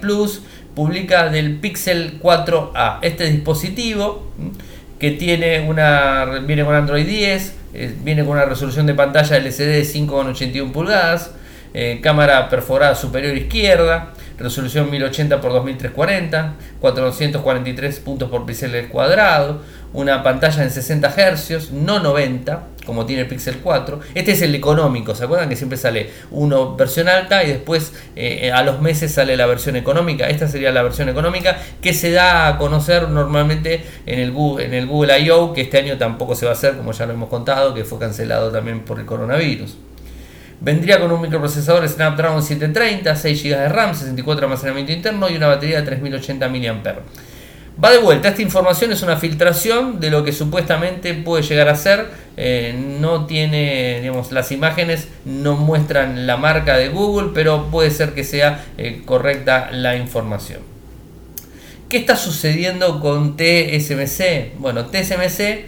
Plus. 0.00 0.40
Publica 0.74 1.28
del 1.28 1.60
Pixel 1.60 2.18
4A. 2.18 3.00
Este 3.02 3.30
dispositivo 3.30 4.32
que 5.04 5.10
tiene 5.10 5.60
una, 5.60 6.24
viene 6.46 6.64
con 6.64 6.74
Android 6.74 7.06
10, 7.06 7.54
eh, 7.74 7.94
viene 8.02 8.24
con 8.24 8.36
una 8.38 8.46
resolución 8.46 8.86
de 8.86 8.94
pantalla 8.94 9.36
LCD 9.36 9.66
de 9.66 9.82
5,81 9.82 10.72
pulgadas, 10.72 11.32
eh, 11.74 12.00
cámara 12.02 12.48
perforada 12.48 12.94
superior 12.94 13.36
izquierda, 13.36 14.14
resolución 14.38 14.90
1080 14.90 15.34
x 15.34 15.44
2340, 15.44 16.54
443 16.80 18.00
puntos 18.00 18.30
por 18.30 18.46
píxeles 18.46 18.86
cuadrado, 18.86 19.60
una 19.92 20.22
pantalla 20.22 20.62
en 20.62 20.70
60 20.70 21.10
Hz, 21.10 21.72
no 21.72 21.98
90, 21.98 22.62
como 22.84 23.06
tiene 23.06 23.22
el 23.22 23.28
Pixel 23.28 23.58
4. 23.58 24.00
Este 24.14 24.32
es 24.32 24.42
el 24.42 24.54
económico, 24.54 25.14
¿se 25.14 25.24
acuerdan 25.24 25.48
que 25.48 25.56
siempre 25.56 25.78
sale 25.78 26.10
uno 26.30 26.76
versión 26.76 27.08
alta 27.08 27.44
y 27.44 27.48
después 27.48 27.92
eh, 28.16 28.50
a 28.52 28.62
los 28.62 28.80
meses 28.80 29.12
sale 29.12 29.36
la 29.36 29.46
versión 29.46 29.76
económica? 29.76 30.28
Esta 30.28 30.48
sería 30.48 30.72
la 30.72 30.82
versión 30.82 31.08
económica 31.08 31.58
que 31.80 31.92
se 31.92 32.10
da 32.10 32.48
a 32.48 32.58
conocer 32.58 33.08
normalmente 33.08 33.84
en 34.06 34.18
el 34.18 34.32
Google, 34.32 34.66
en 34.66 34.74
el 34.74 34.86
Google 34.86 35.18
I.O., 35.20 35.52
que 35.52 35.62
este 35.62 35.78
año 35.78 35.98
tampoco 35.98 36.34
se 36.34 36.46
va 36.46 36.52
a 36.52 36.54
hacer, 36.54 36.76
como 36.76 36.92
ya 36.92 37.06
lo 37.06 37.12
hemos 37.12 37.28
contado, 37.28 37.74
que 37.74 37.84
fue 37.84 37.98
cancelado 37.98 38.50
también 38.50 38.80
por 38.80 38.98
el 38.98 39.06
coronavirus. 39.06 39.76
Vendría 40.60 41.00
con 41.00 41.12
un 41.12 41.20
microprocesador 41.20 41.86
Snapdragon 41.88 42.42
730, 42.42 43.14
6 43.16 43.42
GB 43.42 43.58
de 43.58 43.68
RAM, 43.68 43.94
64 43.94 44.40
de 44.40 44.46
almacenamiento 44.46 44.92
interno 44.92 45.28
y 45.28 45.36
una 45.36 45.48
batería 45.48 45.80
de 45.80 45.82
3080 45.82 46.48
mAh. 46.48 46.94
Va 47.82 47.90
de 47.90 47.98
vuelta, 47.98 48.28
esta 48.28 48.42
información 48.42 48.92
es 48.92 49.02
una 49.02 49.16
filtración 49.16 49.98
de 49.98 50.10
lo 50.10 50.22
que 50.22 50.32
supuestamente 50.32 51.12
puede 51.12 51.42
llegar 51.42 51.68
a 51.68 51.74
ser. 51.74 52.06
Eh, 52.36 52.72
no 53.00 53.26
tiene, 53.26 54.00
digamos, 54.00 54.30
las 54.30 54.52
imágenes 54.52 55.08
no 55.24 55.56
muestran 55.56 56.26
la 56.26 56.36
marca 56.36 56.76
de 56.76 56.88
Google, 56.88 57.30
pero 57.34 57.70
puede 57.72 57.90
ser 57.90 58.14
que 58.14 58.22
sea 58.22 58.64
eh, 58.78 59.02
correcta 59.04 59.70
la 59.72 59.96
información. 59.96 60.60
¿Qué 61.88 61.96
está 61.96 62.16
sucediendo 62.16 63.00
con 63.00 63.36
TSMC? 63.36 64.56
Bueno, 64.58 64.86
TSMC 64.86 65.64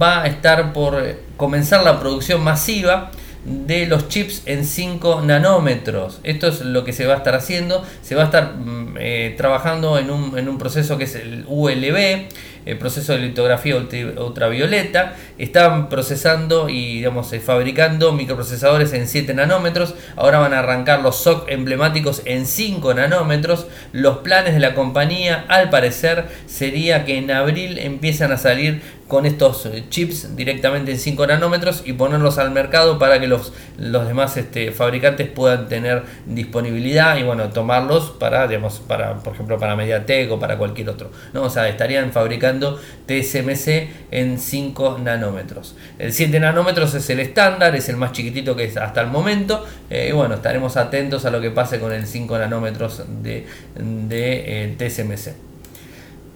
va 0.00 0.24
a 0.24 0.26
estar 0.26 0.74
por 0.74 1.02
comenzar 1.38 1.82
la 1.82 1.98
producción 1.98 2.42
masiva 2.42 3.10
de 3.48 3.86
los 3.86 4.08
chips 4.08 4.42
en 4.46 4.64
5 4.64 5.22
nanómetros. 5.22 6.20
Esto 6.22 6.48
es 6.48 6.60
lo 6.60 6.84
que 6.84 6.92
se 6.92 7.06
va 7.06 7.14
a 7.14 7.16
estar 7.18 7.34
haciendo. 7.34 7.84
Se 8.02 8.14
va 8.14 8.22
a 8.22 8.24
estar 8.26 8.56
mm, 8.56 8.96
eh, 8.98 9.34
trabajando 9.36 9.98
en 9.98 10.10
un, 10.10 10.38
en 10.38 10.48
un, 10.48 10.58
proceso 10.58 10.98
que 10.98 11.04
es 11.04 11.14
el 11.14 11.44
ULB, 11.46 12.28
el 12.68 12.76
proceso 12.78 13.14
de 13.14 13.20
litografía 13.20 13.76
ultravioleta. 13.76 15.16
Están 15.38 15.88
procesando 15.88 16.68
y 16.68 16.96
digamos, 16.96 17.32
eh, 17.32 17.40
fabricando 17.40 18.12
microprocesadores 18.12 18.92
en 18.92 19.08
7 19.08 19.32
nanómetros. 19.32 19.94
Ahora 20.16 20.38
van 20.38 20.52
a 20.52 20.58
arrancar 20.58 21.00
los 21.00 21.16
SOC 21.16 21.50
emblemáticos 21.50 22.22
en 22.26 22.46
5 22.46 22.92
nanómetros. 22.92 23.66
Los 23.92 24.18
planes 24.18 24.52
de 24.52 24.60
la 24.60 24.74
compañía, 24.74 25.46
al 25.48 25.70
parecer, 25.70 26.26
sería 26.46 27.06
que 27.06 27.16
en 27.16 27.30
abril 27.30 27.78
empiezan 27.78 28.32
a 28.32 28.36
salir 28.36 28.82
con 29.08 29.24
estos 29.24 29.64
eh, 29.66 29.84
chips 29.88 30.36
directamente 30.36 30.92
en 30.92 30.98
5 30.98 31.26
nanómetros 31.26 31.82
y 31.86 31.94
ponerlos 31.94 32.36
al 32.36 32.50
mercado 32.50 32.98
para 32.98 33.18
que 33.18 33.26
los, 33.26 33.54
los 33.78 34.06
demás 34.06 34.36
este, 34.36 34.70
fabricantes 34.70 35.28
puedan 35.28 35.68
tener 35.68 36.02
disponibilidad 36.26 37.16
y 37.16 37.22
bueno, 37.22 37.48
tomarlos 37.48 38.10
para, 38.10 38.46
digamos, 38.46 38.80
para, 38.80 39.14
por 39.20 39.32
ejemplo, 39.32 39.58
para 39.58 39.74
Mediatek 39.76 40.30
o 40.30 40.38
para 40.38 40.58
cualquier 40.58 40.90
otro. 40.90 41.10
¿no? 41.32 41.44
O 41.44 41.50
sea, 41.50 41.68
estarían 41.68 42.12
fabricando 42.12 42.57
TSMC 42.60 43.88
en 44.10 44.38
5 44.38 44.98
nanómetros. 45.02 45.76
El 45.98 46.12
7 46.12 46.40
nanómetros 46.40 46.94
es 46.94 47.08
el 47.10 47.20
estándar, 47.20 47.74
es 47.76 47.88
el 47.88 47.96
más 47.96 48.12
chiquitito 48.12 48.56
que 48.56 48.64
es 48.64 48.76
hasta 48.76 49.00
el 49.00 49.08
momento. 49.08 49.64
Eh, 49.90 50.08
y 50.10 50.12
bueno, 50.12 50.34
estaremos 50.34 50.76
atentos 50.76 51.24
a 51.24 51.30
lo 51.30 51.40
que 51.40 51.50
pase 51.50 51.78
con 51.78 51.92
el 51.92 52.06
5 52.06 52.38
nanómetros 52.38 53.02
de, 53.22 53.46
de 53.76 54.64
eh, 54.64 54.76
TSMC. 54.78 55.48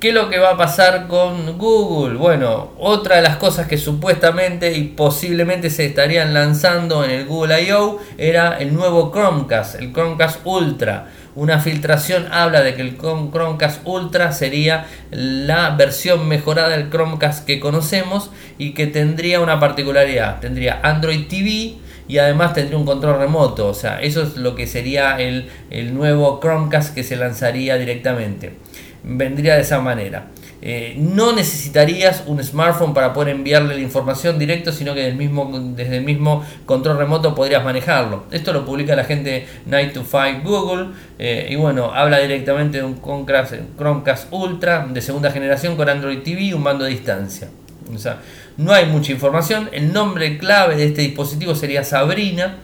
¿Qué 0.03 0.09
es 0.09 0.15
lo 0.17 0.29
que 0.29 0.41
va 0.41 0.51
a 0.51 0.57
pasar 0.57 1.07
con 1.07 1.57
Google? 1.59 2.17
Bueno, 2.17 2.73
otra 2.77 3.15
de 3.15 3.23
las 3.23 3.37
cosas 3.37 3.69
que 3.69 3.79
supuestamente 3.79 4.77
y 4.77 4.89
posiblemente 4.89 5.71
se 5.71 5.87
estarían 5.87 6.35
lanzando 6.35 7.05
en 7.05 7.13
el 7.13 7.25
Google 7.25 7.63
I.O. 7.63 8.01
era 8.19 8.59
el 8.59 8.75
nuevo 8.75 9.13
Chromecast, 9.13 9.77
el 9.77 9.93
Chromecast 9.93 10.41
Ultra. 10.43 11.07
Una 11.35 11.61
filtración 11.61 12.27
habla 12.31 12.63
de 12.63 12.75
que 12.75 12.83
el 12.83 12.99
Chromecast 12.99 13.87
Ultra 13.87 14.33
sería 14.33 14.87
la 15.11 15.71
versión 15.71 16.29
mejorada 16.29 16.69
del 16.71 16.91
Chromecast 16.91 17.47
que 17.47 17.59
conocemos 17.59 18.31
y 18.59 18.75
que 18.75 18.87
tendría 18.87 19.41
una 19.41 19.59
particularidad. 19.59 20.41
Tendría 20.41 20.81
Android 20.83 21.27
TV 21.29 21.77
y 22.07 22.19
además 22.19 22.53
tendría 22.53 22.79
un 22.79 22.85
control 22.85 23.19
remoto. 23.19 23.69
O 23.69 23.75
sea, 23.75 24.01
eso 24.03 24.23
es 24.23 24.37
lo 24.37 24.55
que 24.55 24.67
sería 24.67 25.19
el, 25.19 25.49
el 25.71 25.95
nuevo 25.95 26.39
Chromecast 26.41 26.95
que 26.95 27.03
se 27.03 27.17
lanzaría 27.17 27.79
directamente 27.79 28.59
vendría 29.03 29.57
de 29.57 29.63
esa 29.63 29.81
manera. 29.81 30.29
Eh, 30.65 30.95
no 30.97 31.33
necesitarías 31.33 32.23
un 32.27 32.43
smartphone 32.43 32.95
para 32.95 33.13
poder 33.13 33.35
enviarle 33.35 33.75
la 33.75 33.81
información 33.81 34.39
directo, 34.39 34.71
sino 34.71 34.95
que 34.95 35.11
mismo, 35.13 35.51
desde 35.75 35.97
el 35.97 36.05
mismo 36.05 36.45
control 36.67 36.99
remoto 36.99 37.35
podrías 37.35 37.65
manejarlo. 37.65 38.27
Esto 38.31 38.53
lo 38.53 38.65
publica 38.65 38.95
la 38.95 39.03
gente 39.03 39.49
Night 39.67 39.93
to 39.93 40.05
Fight 40.05 40.45
Google 40.45 40.91
eh, 41.19 41.49
y 41.51 41.57
bueno, 41.57 41.93
habla 41.93 42.21
directamente 42.21 42.79
de 42.79 42.85
un 42.85 43.01
Chromecast, 43.03 44.29
Ultra 44.31 44.87
de 44.89 45.01
segunda 45.01 45.33
generación 45.33 45.75
con 45.75 45.89
Android 45.89 46.21
TV 46.21 46.43
y 46.43 46.53
un 46.53 46.63
mando 46.63 46.85
a 46.85 46.89
distancia. 46.89 47.49
O 47.93 47.99
sea, 47.99 48.21
no 48.57 48.73
hay 48.73 48.87
mucha 48.87 49.11
información. 49.11 49.69
El 49.73 49.93
nombre 49.93 50.39
clave 50.39 50.77
de 50.77 50.85
este 50.87 51.03
dispositivo 51.03 51.57
sería 51.57 51.83
Sabrina. 51.83 52.59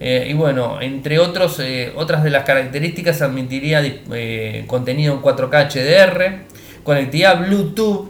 Eh, 0.00 0.28
y 0.30 0.34
bueno, 0.34 0.82
entre 0.82 1.18
otros, 1.18 1.60
otras 1.96 2.22
de 2.22 2.30
las 2.30 2.44
características 2.44 3.22
admitiría 3.22 3.82
contenido 4.66 5.14
en 5.14 5.22
4K 5.22 5.72
HDR, 5.72 6.57
conectividad 6.88 7.46
Bluetooth 7.46 8.08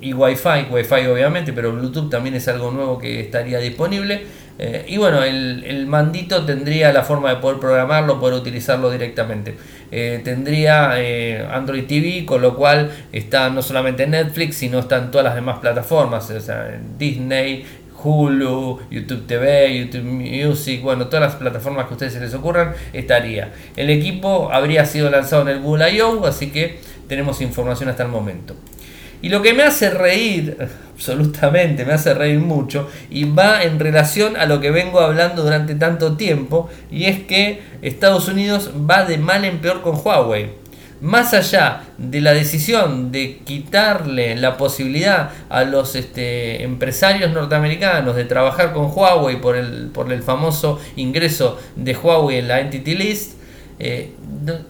y 0.00 0.12
Wi-Fi, 0.12 0.66
Wi-Fi 0.68 1.06
obviamente, 1.06 1.52
pero 1.52 1.70
Bluetooth 1.70 2.10
también 2.10 2.34
es 2.34 2.48
algo 2.48 2.72
nuevo 2.72 2.98
que 2.98 3.20
estaría 3.20 3.60
disponible. 3.60 4.24
Eh, 4.58 4.84
y 4.88 4.96
bueno, 4.96 5.22
el, 5.22 5.86
mandito 5.86 6.44
tendría 6.44 6.92
la 6.92 7.02
forma 7.02 7.28
de 7.30 7.36
poder 7.36 7.60
programarlo, 7.60 8.18
poder 8.18 8.34
utilizarlo 8.34 8.90
directamente. 8.90 9.54
Eh, 9.92 10.22
tendría 10.24 10.94
eh, 10.96 11.46
Android 11.48 11.84
TV, 11.84 12.26
con 12.26 12.42
lo 12.42 12.56
cual 12.56 12.90
está 13.12 13.48
no 13.48 13.62
solamente 13.62 14.08
Netflix, 14.08 14.56
sino 14.56 14.80
están 14.80 15.12
todas 15.12 15.26
las 15.26 15.36
demás 15.36 15.60
plataformas, 15.60 16.32
Disney, 16.98 17.64
Hulu, 18.02 18.80
YouTube 18.90 19.24
TV, 19.28 19.78
YouTube 19.78 20.02
Music, 20.02 20.82
bueno, 20.82 21.06
todas 21.06 21.20
las 21.20 21.36
plataformas 21.36 21.86
que 21.86 21.90
a 21.90 21.92
ustedes 21.92 22.12
se 22.14 22.20
les 22.20 22.34
ocurran, 22.34 22.74
estaría. 22.92 23.52
El 23.76 23.88
equipo 23.90 24.50
habría 24.52 24.84
sido 24.84 25.10
lanzado 25.10 25.42
en 25.42 25.48
el 25.48 25.60
Google 25.60 25.92
I.O., 25.92 26.26
así 26.26 26.50
que 26.50 26.80
tenemos 27.08 27.40
información 27.40 27.88
hasta 27.88 28.02
el 28.02 28.08
momento. 28.08 28.54
Y 29.22 29.28
lo 29.28 29.42
que 29.42 29.54
me 29.54 29.62
hace 29.62 29.90
reír, 29.90 30.56
absolutamente, 30.94 31.84
me 31.84 31.92
hace 31.92 32.14
reír 32.14 32.38
mucho, 32.38 32.88
y 33.10 33.24
va 33.24 33.62
en 33.62 33.78
relación 33.78 34.36
a 34.36 34.46
lo 34.46 34.60
que 34.60 34.70
vengo 34.70 35.00
hablando 35.00 35.42
durante 35.42 35.74
tanto 35.74 36.16
tiempo, 36.16 36.68
y 36.90 37.04
es 37.04 37.20
que 37.20 37.62
Estados 37.82 38.28
Unidos 38.28 38.70
va 38.88 39.04
de 39.04 39.18
mal 39.18 39.44
en 39.44 39.58
peor 39.58 39.82
con 39.82 39.96
Huawei 39.96 40.66
más 41.00 41.34
allá 41.34 41.84
de 41.98 42.20
la 42.20 42.32
decisión 42.32 43.12
de 43.12 43.38
quitarle 43.44 44.36
la 44.36 44.56
posibilidad 44.56 45.30
a 45.48 45.64
los 45.64 45.94
este, 45.94 46.62
empresarios 46.62 47.32
norteamericanos 47.32 48.16
de 48.16 48.24
trabajar 48.24 48.72
con 48.72 48.90
Huawei 48.90 49.40
por 49.40 49.56
el, 49.56 49.90
por 49.92 50.12
el 50.12 50.22
famoso 50.22 50.80
ingreso 50.96 51.58
de 51.76 51.94
Huawei 51.94 52.38
en 52.38 52.48
la 52.48 52.60
Entity 52.60 52.94
List, 52.94 53.32
eh, 53.78 54.12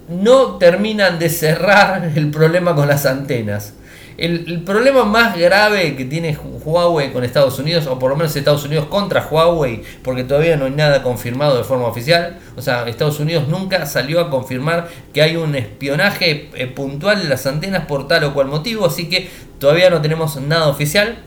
no 0.08 0.56
terminan 0.56 1.18
de 1.18 1.28
cerrar 1.28 2.12
el 2.16 2.30
problema 2.30 2.75
con 2.75 2.88
las 2.88 3.06
antenas. 3.06 3.75
El, 4.18 4.62
problema 4.62 5.04
más 5.04 5.36
grave 5.36 5.94
que 5.94 6.06
tiene 6.06 6.36
Huawei 6.64 7.12
con 7.12 7.22
Estados 7.22 7.58
Unidos, 7.58 7.86
o 7.86 7.98
por 7.98 8.08
lo 8.08 8.16
menos 8.16 8.34
Estados 8.34 8.64
Unidos 8.64 8.86
contra 8.86 9.26
Huawei, 9.30 9.82
porque 10.02 10.25
todavía 10.25 10.56
no 10.56 10.64
hay 10.64 10.70
nada 10.70 11.02
confirmado 11.02 11.58
de 11.58 11.64
forma 11.64 11.86
oficial, 11.86 12.38
o 12.56 12.62
sea, 12.62 12.88
Estados 12.88 13.20
Unidos 13.20 13.46
nunca 13.46 13.84
salió 13.84 14.20
a 14.20 14.30
confirmar 14.30 14.88
que 15.12 15.20
hay 15.20 15.36
un 15.36 15.54
espionaje 15.54 16.48
eh, 16.54 16.66
puntual 16.66 17.22
de 17.22 17.28
las 17.28 17.44
antenas 17.46 17.84
por 17.84 18.08
tal 18.08 18.25
o 18.25 18.32
cual 18.32 18.46
motivo, 18.46 18.86
así 18.86 19.10
que 19.10 19.28
todavía 19.58 19.90
no 19.90 20.00
tenemos 20.00 20.40
nada 20.40 20.68
oficial. 20.68 21.18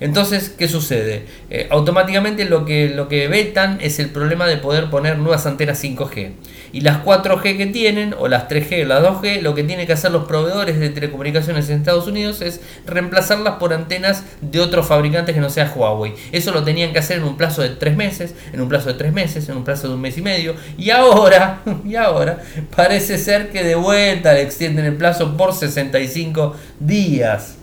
Entonces, 0.00 0.50
¿qué 0.50 0.68
sucede? 0.68 1.24
Eh, 1.50 1.68
automáticamente 1.70 2.44
lo 2.44 2.64
que, 2.64 2.88
lo 2.88 3.08
que 3.08 3.28
vetan 3.28 3.78
es 3.80 3.98
el 3.98 4.10
problema 4.10 4.46
de 4.46 4.56
poder 4.56 4.90
poner 4.90 5.18
nuevas 5.18 5.46
antenas 5.46 5.82
5G. 5.82 6.32
Y 6.72 6.80
las 6.80 7.04
4G 7.04 7.56
que 7.56 7.66
tienen, 7.66 8.14
o 8.18 8.26
las 8.26 8.48
3G, 8.48 8.84
o 8.84 8.88
las 8.88 9.02
2G, 9.02 9.42
lo 9.42 9.54
que 9.54 9.62
tienen 9.62 9.86
que 9.86 9.92
hacer 9.92 10.10
los 10.10 10.24
proveedores 10.24 10.80
de 10.80 10.90
telecomunicaciones 10.90 11.70
en 11.70 11.78
Estados 11.78 12.08
Unidos 12.08 12.42
es 12.42 12.60
reemplazarlas 12.84 13.54
por 13.54 13.72
antenas 13.72 14.24
de 14.40 14.60
otros 14.60 14.86
fabricantes 14.86 15.34
que 15.34 15.40
no 15.40 15.50
sea 15.50 15.72
Huawei. 15.74 16.14
Eso 16.32 16.50
lo 16.50 16.64
tenían 16.64 16.92
que 16.92 16.98
hacer 16.98 17.18
en 17.18 17.24
un 17.24 17.36
plazo 17.36 17.62
de 17.62 17.70
3 17.70 17.96
meses, 17.96 18.34
en 18.52 18.60
un 18.60 18.68
plazo 18.68 18.88
de 18.88 18.94
3 18.94 19.12
meses, 19.12 19.48
en 19.48 19.56
un 19.56 19.64
plazo 19.64 19.88
de 19.88 19.94
un 19.94 20.00
mes 20.00 20.18
y 20.18 20.22
medio. 20.22 20.56
Y 20.76 20.90
ahora, 20.90 21.60
y 21.84 21.94
ahora, 21.94 22.42
parece 22.74 23.18
ser 23.18 23.50
que 23.50 23.62
de 23.62 23.76
vuelta 23.76 24.32
le 24.32 24.42
extienden 24.42 24.84
el 24.84 24.96
plazo 24.96 25.36
por 25.36 25.54
65 25.54 26.56
días. 26.80 27.56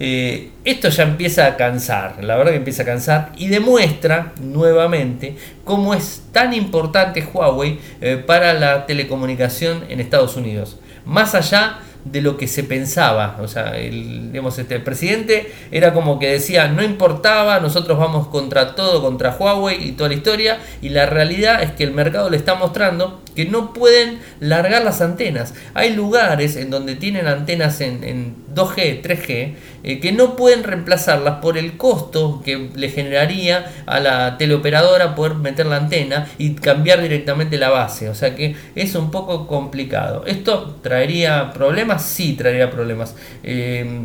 Eh, 0.00 0.50
esto 0.64 0.88
ya 0.90 1.02
empieza 1.02 1.46
a 1.46 1.56
cansar, 1.56 2.22
la 2.22 2.36
verdad 2.36 2.52
que 2.52 2.58
empieza 2.58 2.82
a 2.82 2.86
cansar 2.86 3.32
y 3.36 3.48
demuestra 3.48 4.32
nuevamente 4.40 5.36
cómo 5.64 5.92
es 5.92 6.22
tan 6.30 6.54
importante 6.54 7.26
Huawei 7.32 7.80
eh, 8.00 8.16
para 8.16 8.54
la 8.54 8.86
telecomunicación 8.86 9.84
en 9.88 9.98
Estados 9.98 10.36
Unidos. 10.36 10.78
Más 11.04 11.34
allá 11.34 11.80
de 12.04 12.22
lo 12.22 12.36
que 12.36 12.46
se 12.46 12.64
pensaba. 12.64 13.36
O 13.40 13.48
sea, 13.48 13.76
el, 13.76 14.32
digamos, 14.32 14.58
este, 14.58 14.80
presidente 14.80 15.52
era 15.70 15.92
como 15.92 16.18
que 16.18 16.28
decía, 16.28 16.68
no 16.68 16.82
importaba, 16.82 17.60
nosotros 17.60 17.98
vamos 17.98 18.28
contra 18.28 18.74
todo, 18.74 19.02
contra 19.02 19.36
Huawei 19.38 19.88
y 19.88 19.92
toda 19.92 20.08
la 20.08 20.14
historia, 20.14 20.58
y 20.80 20.90
la 20.90 21.06
realidad 21.06 21.62
es 21.62 21.72
que 21.72 21.84
el 21.84 21.92
mercado 21.92 22.30
le 22.30 22.36
está 22.36 22.54
mostrando 22.54 23.20
que 23.38 23.44
no 23.44 23.72
pueden 23.72 24.18
largar 24.40 24.82
las 24.82 25.00
antenas. 25.00 25.54
Hay 25.72 25.94
lugares 25.94 26.56
en 26.56 26.70
donde 26.70 26.96
tienen 26.96 27.28
antenas 27.28 27.80
en, 27.80 28.34
2G, 28.52 29.00
3G, 29.00 29.54
eh, 29.84 30.00
que 30.00 30.10
no 30.10 30.34
pueden 30.34 30.64
reemplazarlas 30.64 31.36
por 31.36 31.56
el 31.56 31.76
costo 31.76 32.42
que 32.44 32.68
le 32.74 32.88
generaría 32.88 33.70
a 33.86 34.00
la 34.00 34.38
teleoperadora 34.38 35.14
poder 35.14 35.36
meter 35.36 35.66
la 35.66 35.76
antena 35.76 36.26
y 36.36 36.54
cambiar 36.54 37.00
directamente 37.00 37.58
la 37.58 37.70
base. 37.70 38.08
O 38.08 38.14
sea 38.16 38.34
que 38.34 38.56
es 38.74 38.96
un 38.96 39.12
poco 39.12 39.46
complicado. 39.46 40.24
Esto 40.26 40.80
traería 40.82 41.52
problemas 41.52 42.02
sí 42.02 42.32
traería 42.32 42.72
problemas. 42.72 43.14
Eh, 43.44 44.02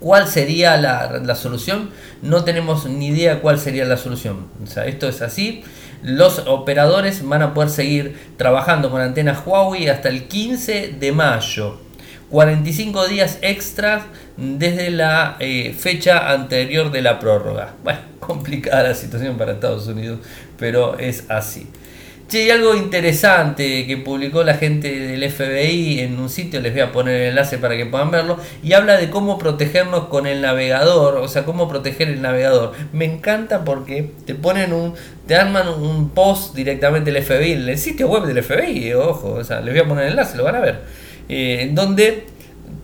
¿Cuál 0.00 0.28
sería 0.28 0.78
la, 0.78 1.34
solución? 1.34 1.90
No 2.22 2.42
tenemos 2.44 2.86
ni 2.86 3.08
idea 3.08 3.40
cuál 3.40 3.58
sería 3.58 3.84
la 3.84 3.98
solución. 3.98 4.46
O 4.62 4.66
sea, 4.66 4.86
esto 4.86 5.08
es 5.08 5.20
así. 5.20 5.62
Los 6.02 6.40
operadores 6.46 7.26
van 7.26 7.42
a 7.42 7.54
poder 7.54 7.70
seguir 7.70 8.18
trabajando 8.36 8.90
con 8.90 9.00
antenas 9.00 9.42
Huawei 9.44 9.88
hasta 9.88 10.08
el 10.08 10.28
15 10.28 10.96
de 10.98 11.12
mayo. 11.12 11.78
45 12.30 13.06
días 13.08 13.38
extras 13.42 14.02
desde 14.36 14.90
la 14.90 15.36
eh, 15.38 15.74
fecha 15.78 16.32
anterior 16.32 16.90
de 16.90 17.02
la 17.02 17.18
prórroga. 17.18 17.74
Bueno, 17.84 18.00
complicada 18.20 18.82
la 18.82 18.94
situación 18.94 19.36
para 19.36 19.52
Estados 19.52 19.86
Unidos, 19.86 20.20
pero 20.58 20.98
es 20.98 21.30
así. 21.30 21.68
Che, 22.28 22.42
hay 22.42 22.50
algo 22.50 22.74
interesante 22.74 23.86
que 23.86 23.96
publicó 23.98 24.42
la 24.42 24.54
gente 24.54 24.90
del 24.98 25.30
FBI 25.30 26.00
en 26.00 26.18
un 26.18 26.28
sitio, 26.28 26.60
les 26.60 26.72
voy 26.72 26.82
a 26.82 26.90
poner 26.90 27.20
el 27.20 27.28
enlace 27.28 27.56
para 27.56 27.76
que 27.76 27.86
puedan 27.86 28.10
verlo, 28.10 28.36
y 28.64 28.72
habla 28.72 28.96
de 28.96 29.10
cómo 29.10 29.38
protegernos 29.38 30.06
con 30.06 30.26
el 30.26 30.40
navegador, 30.42 31.18
o 31.18 31.28
sea, 31.28 31.44
cómo 31.44 31.68
proteger 31.68 32.08
el 32.08 32.20
navegador. 32.22 32.72
Me 32.92 33.04
encanta 33.04 33.64
porque 33.64 34.10
te 34.24 34.34
ponen 34.34 34.72
un, 34.72 34.94
te 35.28 35.36
arman 35.36 35.68
un 35.68 36.10
post 36.10 36.56
directamente 36.56 37.12
del 37.12 37.22
FBI, 37.22 37.52
el 37.52 37.78
sitio 37.78 38.08
web 38.08 38.24
del 38.24 38.42
FBI, 38.42 38.94
ojo, 38.94 39.34
o 39.34 39.44
sea, 39.44 39.60
les 39.60 39.72
voy 39.72 39.82
a 39.84 39.86
poner 39.86 40.06
el 40.06 40.10
enlace, 40.10 40.36
lo 40.36 40.42
van 40.42 40.56
a 40.56 40.60
ver, 40.60 40.80
eh, 41.28 41.70
donde 41.74 42.24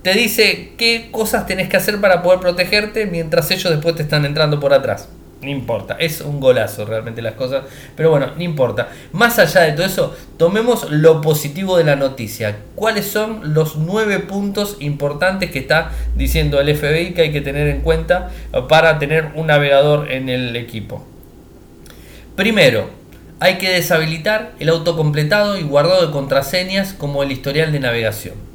te 0.02 0.12
dice 0.14 0.74
qué 0.78 1.08
cosas 1.10 1.48
tenés 1.48 1.68
que 1.68 1.76
hacer 1.76 2.00
para 2.00 2.22
poder 2.22 2.38
protegerte 2.38 3.06
mientras 3.06 3.50
ellos 3.50 3.72
después 3.72 3.96
te 3.96 4.02
están 4.02 4.24
entrando 4.24 4.60
por 4.60 4.72
atrás. 4.72 5.08
No 5.42 5.50
importa, 5.50 5.96
es 5.98 6.20
un 6.20 6.38
golazo 6.38 6.84
realmente 6.84 7.20
las 7.20 7.34
cosas. 7.34 7.64
Pero 7.96 8.10
bueno, 8.10 8.28
no 8.36 8.42
importa. 8.42 8.90
Más 9.10 9.40
allá 9.40 9.62
de 9.62 9.72
todo 9.72 9.84
eso, 9.84 10.14
tomemos 10.36 10.88
lo 10.90 11.20
positivo 11.20 11.76
de 11.76 11.84
la 11.84 11.96
noticia. 11.96 12.58
¿Cuáles 12.76 13.06
son 13.06 13.52
los 13.52 13.74
nueve 13.74 14.20
puntos 14.20 14.76
importantes 14.78 15.50
que 15.50 15.58
está 15.58 15.90
diciendo 16.14 16.60
el 16.60 16.76
FBI 16.76 17.12
que 17.14 17.22
hay 17.22 17.32
que 17.32 17.40
tener 17.40 17.66
en 17.66 17.80
cuenta 17.80 18.30
para 18.68 19.00
tener 19.00 19.32
un 19.34 19.48
navegador 19.48 20.12
en 20.12 20.28
el 20.28 20.54
equipo? 20.54 21.04
Primero, 22.36 22.90
hay 23.40 23.58
que 23.58 23.70
deshabilitar 23.70 24.52
el 24.60 24.68
autocompletado 24.68 25.58
y 25.58 25.62
guardado 25.62 26.06
de 26.06 26.12
contraseñas 26.12 26.92
como 26.92 27.24
el 27.24 27.32
historial 27.32 27.72
de 27.72 27.80
navegación. 27.80 28.51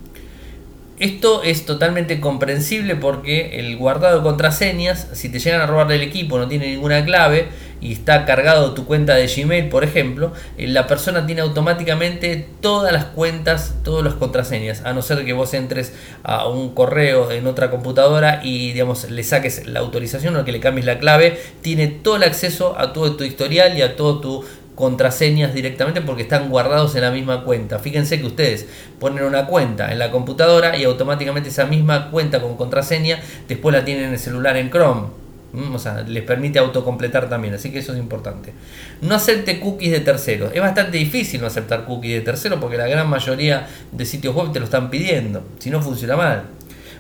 Esto 1.00 1.44
es 1.44 1.68
totalmente 1.68 2.20
comprensible 2.20 2.96
porque 2.96 3.60
el 3.60 3.78
guardado 3.78 4.18
de 4.18 4.24
contraseñas, 4.24 5.08
si 5.14 5.30
te 5.30 5.38
llegan 5.38 5.62
a 5.62 5.68
robar 5.68 5.88
del 5.88 6.02
equipo, 6.02 6.40
no 6.40 6.48
tiene 6.48 6.72
ninguna 6.72 7.06
clave 7.06 7.50
y 7.80 7.92
está 7.92 8.26
cargado 8.26 8.74
tu 8.74 8.86
cuenta 8.86 9.14
de 9.14 9.28
Gmail, 9.28 9.70
por 9.70 9.84
ejemplo, 9.84 10.34
eh, 10.58 10.66
la 10.66 10.88
persona 10.88 11.28
tiene 11.28 11.42
automáticamente 11.42 12.48
todas 12.62 12.92
las 12.92 13.06
cuentas, 13.06 13.76
todas 13.84 14.04
las 14.04 14.16
contraseñas, 14.16 14.82
a 14.86 14.94
no 14.94 15.04
ser 15.04 15.24
que 15.24 15.34
vos 15.34 15.54
entres 15.54 15.94
a 16.24 16.48
un 16.48 16.74
correo 16.74 17.30
en 17.30 17.46
otra 17.46 17.70
computadora 17.70 18.42
y 18.44 18.74
digamos 18.74 19.12
le 19.12 19.24
saques 19.24 19.68
la 19.68 19.82
autorización 19.82 20.36
o 20.36 20.46
que 20.46 20.52
le 20.52 20.60
cambies 20.60 20.88
la 20.88 20.98
clave, 20.98 21.40
tiene 21.62 21.86
todo 21.86 22.16
el 22.16 22.24
acceso 22.24 22.76
a 22.76 22.94
todo 22.94 23.16
tu 23.16 23.24
historial 23.24 23.78
y 23.78 23.84
a 23.84 23.96
todo 23.96 24.20
tu 24.20 24.46
contraseñas 24.78 25.56
directamente 25.56 26.02
porque 26.02 26.22
están 26.22 26.50
guardados 26.50 26.94
en 26.94 27.02
la 27.02 27.10
misma 27.10 27.44
cuenta. 27.44 27.80
Fíjense 27.80 28.20
que 28.20 28.28
ustedes 28.28 28.68
ponen 29.00 29.24
una 29.24 29.48
cuenta 29.48 29.92
en 29.92 29.98
la 29.98 30.12
computadora 30.12 30.78
y 30.78 30.84
automáticamente 30.84 31.50
esa 31.50 31.66
misma 31.66 32.12
cuenta 32.12 32.40
con 32.40 32.56
contraseña 32.56 33.20
después 33.48 33.76
la 33.76 33.84
tienen 33.84 34.06
en 34.06 34.14
el 34.14 34.20
celular 34.20 34.56
en 34.56 34.70
Chrome. 34.70 35.08
Mm, 35.54 35.74
o 35.74 35.80
sea, 35.80 36.04
les 36.04 36.22
permite 36.22 36.60
autocompletar 36.60 37.28
también, 37.28 37.56
así 37.56 37.72
que 37.72 37.80
eso 37.80 37.94
es 37.94 37.98
importante. 37.98 38.54
No 39.02 39.16
acepte 39.16 39.60
cookies 39.60 39.92
de 39.94 40.02
terceros. 40.02 40.52
Es 40.54 40.62
bastante 40.62 41.00
difícil 41.00 41.42
no 41.42 41.48
aceptar 41.48 41.86
cookies 41.86 42.14
de 42.14 42.22
terceros 42.22 42.60
porque 42.60 42.78
la 42.78 42.88
gran 42.88 43.10
mayoría 43.10 43.68
de 43.92 44.06
sitios 44.06 44.36
web 44.36 44.52
te 44.52 44.60
lo 44.60 44.66
están 44.66 44.92
pidiendo, 44.92 45.44
si 45.58 45.72
no 45.72 45.82
funciona 45.82 46.16
mal. 46.16 46.44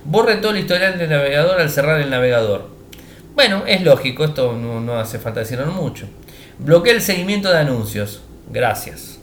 Borre 0.03 0.37
todo 0.37 0.51
el 0.53 0.57
historial 0.57 0.97
del 0.97 1.11
navegador 1.11 1.61
al 1.61 1.69
cerrar 1.69 2.01
el 2.01 2.09
navegador. 2.09 2.69
Bueno, 3.35 3.65
es 3.67 3.83
lógico, 3.83 4.25
esto 4.25 4.53
no, 4.53 4.81
no 4.81 4.97
hace 4.97 5.19
falta 5.19 5.41
decirlo 5.41 5.67
mucho. 5.67 6.07
Bloquea 6.59 6.93
el 6.93 7.01
seguimiento 7.01 7.49
de 7.49 7.59
anuncios. 7.59 8.21
Gracias. 8.51 9.17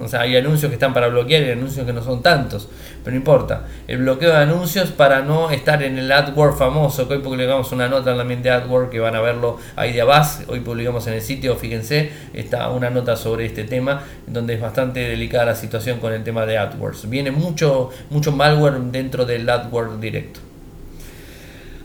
O 0.00 0.08
sea, 0.08 0.22
hay 0.22 0.36
anuncios 0.36 0.70
que 0.70 0.74
están 0.74 0.94
para 0.94 1.08
bloquear 1.08 1.42
y 1.42 1.50
anuncios 1.50 1.84
que 1.84 1.92
no 1.92 2.02
son 2.02 2.22
tantos. 2.22 2.68
Pero 3.02 3.12
no 3.12 3.18
importa. 3.18 3.66
El 3.86 3.98
bloqueo 3.98 4.30
de 4.30 4.38
anuncios 4.38 4.90
para 4.90 5.20
no 5.20 5.50
estar 5.50 5.82
en 5.82 5.98
el 5.98 6.10
AdWords 6.10 6.58
famoso. 6.58 7.06
Que 7.06 7.14
hoy 7.14 7.20
publicamos 7.20 7.70
una 7.72 7.88
nota 7.88 8.16
también 8.16 8.42
de 8.42 8.50
AdWords 8.50 8.90
que 8.90 8.98
van 8.98 9.14
a 9.14 9.20
verlo 9.20 9.58
ahí 9.76 9.92
de 9.92 10.00
abajo. 10.00 10.42
Hoy 10.48 10.60
publicamos 10.60 11.06
en 11.06 11.14
el 11.14 11.22
sitio, 11.22 11.56
fíjense, 11.56 12.10
está 12.32 12.70
una 12.70 12.90
nota 12.90 13.16
sobre 13.16 13.46
este 13.46 13.64
tema. 13.64 14.02
Donde 14.26 14.54
es 14.54 14.60
bastante 14.60 15.00
delicada 15.00 15.46
la 15.46 15.54
situación 15.54 16.00
con 16.00 16.12
el 16.12 16.24
tema 16.24 16.46
de 16.46 16.56
AdWords. 16.58 17.08
Viene 17.10 17.30
mucho, 17.30 17.90
mucho 18.10 18.32
malware 18.32 18.80
dentro 18.80 19.26
del 19.26 19.48
AdWords 19.48 20.00
directo. 20.00 20.40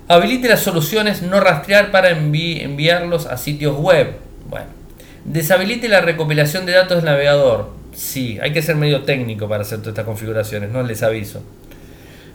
Habilite 0.08 0.48
las 0.48 0.62
soluciones 0.62 1.22
no 1.22 1.40
rastrear 1.40 1.92
para 1.92 2.10
enviarlos 2.10 3.28
a 3.28 3.38
sitios 3.38 3.78
web. 3.78 4.16
Bueno. 4.50 4.79
Deshabilite 5.30 5.88
la 5.90 6.02
recopilación 6.02 6.66
de 6.66 6.72
datos 6.72 6.98
del 6.98 7.06
navegador. 7.06 7.70
Sí, 7.94 8.40
hay 8.42 8.52
que 8.52 8.64
ser 8.64 8.76
medio 8.76 9.04
técnico 9.04 9.48
para 9.48 9.62
hacer 9.62 9.78
todas 9.78 9.92
estas 9.92 10.06
configuraciones, 10.06 10.72
no 10.72 10.82
les 10.82 11.04
aviso. 11.04 11.44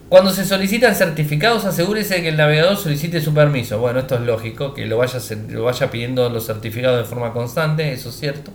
Cuando 0.08 0.30
se 0.30 0.44
solicitan 0.44 0.94
certificados, 0.94 1.64
asegúrese 1.64 2.14
de 2.14 2.22
que 2.22 2.28
el 2.28 2.36
navegador 2.36 2.76
solicite 2.76 3.20
su 3.20 3.34
permiso. 3.34 3.80
Bueno, 3.80 3.98
esto 3.98 4.14
es 4.14 4.20
lógico, 4.20 4.74
que 4.74 4.86
lo 4.86 4.96
vaya, 4.96 5.18
lo 5.48 5.64
vaya 5.64 5.90
pidiendo 5.90 6.30
los 6.30 6.46
certificados 6.46 6.98
de 6.98 7.04
forma 7.04 7.32
constante, 7.32 7.92
eso 7.92 8.10
es 8.10 8.14
cierto. 8.14 8.52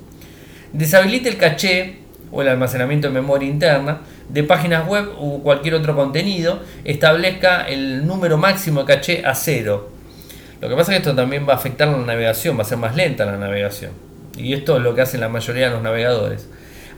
Deshabilite 0.72 1.28
el 1.28 1.36
caché 1.36 1.98
o 2.32 2.42
el 2.42 2.48
almacenamiento 2.48 3.10
de 3.10 3.14
memoria 3.16 3.50
interna 3.50 4.04
de 4.30 4.44
páginas 4.44 4.88
web 4.88 5.10
o 5.20 5.44
cualquier 5.44 5.74
otro 5.74 5.98
contenido. 5.98 6.62
Establezca 6.86 7.68
el 7.68 8.08
número 8.08 8.38
máximo 8.38 8.86
de 8.86 8.86
caché 8.86 9.26
a 9.26 9.36
cero. 9.36 9.92
Lo 10.62 10.70
que 10.70 10.76
pasa 10.76 10.94
es 10.94 11.00
que 11.00 11.10
esto 11.10 11.14
también 11.14 11.46
va 11.46 11.56
a 11.56 11.58
afectar 11.58 11.90
la 11.90 11.98
navegación, 11.98 12.58
va 12.58 12.62
a 12.62 12.66
ser 12.66 12.78
más 12.78 12.96
lenta 12.96 13.26
la 13.26 13.36
navegación. 13.36 14.08
Y 14.38 14.54
esto 14.54 14.78
es 14.78 14.84
lo 14.84 14.96
que 14.96 15.02
hacen 15.02 15.20
la 15.20 15.30
mayoría 15.30 15.68
de 15.68 15.74
los 15.74 15.82
navegadores. 15.82 16.48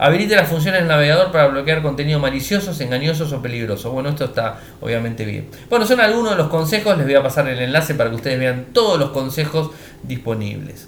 Habilite 0.04 0.36
las 0.36 0.50
funciones 0.50 0.82
del 0.82 0.88
navegador 0.88 1.32
para 1.32 1.46
bloquear 1.46 1.84
contenido 1.84 2.20
maliciosos, 2.20 2.82
engañosos 2.82 3.32
o 3.34 3.42
peligrosos. 3.42 3.92
Bueno, 3.92 4.10
esto 4.10 4.26
está 4.26 4.60
obviamente 4.80 5.26
bien. 5.26 5.50
Bueno, 5.70 5.86
son 5.86 6.00
algunos 6.00 6.32
de 6.32 6.38
los 6.38 6.48
consejos. 6.48 6.98
Les 6.98 7.06
voy 7.06 7.14
a 7.14 7.22
pasar 7.22 7.48
el 7.48 7.60
enlace 7.60 7.94
para 7.94 8.10
que 8.10 8.16
ustedes 8.16 8.40
vean 8.40 8.66
todos 8.74 9.00
los 9.00 9.12
consejos 9.12 9.70
disponibles. 10.02 10.88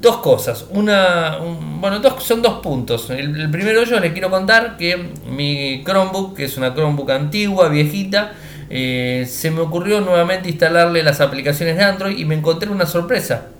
Dos 0.00 0.16
cosas. 0.16 0.66
Una, 0.70 1.38
bueno, 1.78 2.00
dos, 2.00 2.20
son 2.24 2.42
dos 2.42 2.54
puntos. 2.54 3.08
El, 3.10 3.48
primero 3.52 3.84
yo 3.84 4.00
les 4.00 4.12
quiero 4.14 4.30
contar 4.30 4.76
que 4.76 5.12
mi 5.30 5.84
Chromebook, 5.84 6.34
que 6.34 6.46
es 6.46 6.56
una 6.56 6.74
Chromebook 6.74 7.10
antigua, 7.12 7.68
viejita, 7.68 8.32
eh, 8.68 9.28
se 9.30 9.52
me 9.52 9.60
ocurrió 9.60 10.00
nuevamente 10.00 10.48
instalarle 10.48 11.04
las 11.04 11.20
aplicaciones 11.20 11.76
de 11.76 11.84
Android 11.84 12.18
y 12.18 12.24
me 12.24 12.34
encontré 12.34 12.68
una 12.68 12.86
sorpresa 12.86 13.50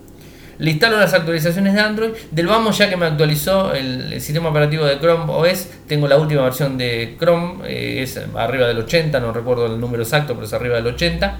le 0.60 0.72
instalo 0.72 0.98
las 0.98 1.14
actualizaciones 1.14 1.72
de 1.72 1.80
Android. 1.80 2.10
Del 2.30 2.46
vamos 2.46 2.76
ya 2.76 2.90
que 2.90 2.96
me 2.96 3.06
actualizó 3.06 3.72
el, 3.72 4.20
sistema 4.20 4.50
operativo 4.50 4.84
de 4.84 4.98
Chrome 4.98 5.24
OS, 5.32 5.68
tengo 5.88 6.06
la 6.06 6.18
última 6.18 6.42
versión 6.42 6.76
de 6.76 7.16
Chrome, 7.18 7.66
eh, 7.66 8.02
es 8.02 8.20
arriba 8.34 8.68
del 8.68 8.78
80, 8.78 9.18
no 9.20 9.32
recuerdo 9.32 9.66
el 9.66 9.80
número 9.80 10.02
exacto, 10.02 10.34
pero 10.34 10.46
es 10.46 10.52
arriba 10.52 10.76
del 10.76 10.86
80. 10.88 11.38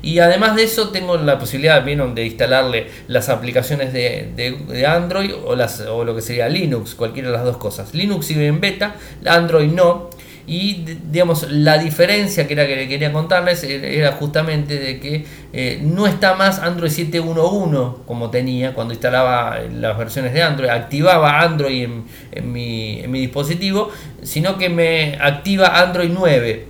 Y 0.00 0.18
además 0.18 0.56
de 0.56 0.64
eso 0.64 0.88
tengo 0.88 1.16
la 1.16 1.38
posibilidad 1.38 1.84
¿vieron? 1.84 2.14
de 2.14 2.26
instalarle 2.26 2.88
las 3.06 3.28
aplicaciones 3.28 3.92
de, 3.92 4.84
Android 4.88 5.32
o, 5.44 5.54
las, 5.54 5.80
o 5.82 6.04
lo 6.04 6.14
que 6.14 6.22
sería 6.22 6.48
Linux, 6.48 6.94
cualquiera 6.94 7.28
de 7.28 7.34
las 7.34 7.44
dos 7.44 7.58
cosas. 7.58 7.94
Linux 7.94 8.26
sigue 8.26 8.46
en 8.46 8.60
beta, 8.60 8.96
Android 9.26 9.70
no. 9.70 10.10
Y 10.46 10.84
digamos, 11.10 11.50
la 11.50 11.78
diferencia 11.78 12.46
que 12.48 12.54
era 12.54 12.66
que 12.66 12.88
quería 12.88 13.12
contarles 13.12 13.62
era 13.62 14.12
justamente 14.12 14.78
de 14.78 14.98
que 14.98 15.24
eh, 15.52 15.80
no 15.82 16.06
está 16.06 16.34
más 16.34 16.58
Android 16.58 16.90
7.1.1 16.90 18.04
como 18.06 18.30
tenía 18.30 18.74
cuando 18.74 18.92
instalaba 18.92 19.60
las 19.72 19.96
versiones 19.96 20.32
de 20.32 20.42
Android, 20.42 20.70
activaba 20.70 21.40
Android 21.40 21.88
en, 22.32 22.52
mi, 22.52 23.00
en 23.00 23.10
mi 23.10 23.20
dispositivo, 23.20 23.90
sino 24.22 24.58
que 24.58 24.68
me 24.68 25.16
activa 25.20 25.80
Android 25.80 26.10
9. 26.12 26.66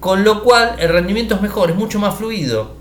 Con 0.00 0.24
lo 0.24 0.42
cual 0.42 0.76
el 0.78 0.88
rendimiento 0.88 1.34
es 1.34 1.42
mejor, 1.42 1.70
es 1.70 1.76
mucho 1.76 1.98
más 1.98 2.14
fluido 2.14 2.79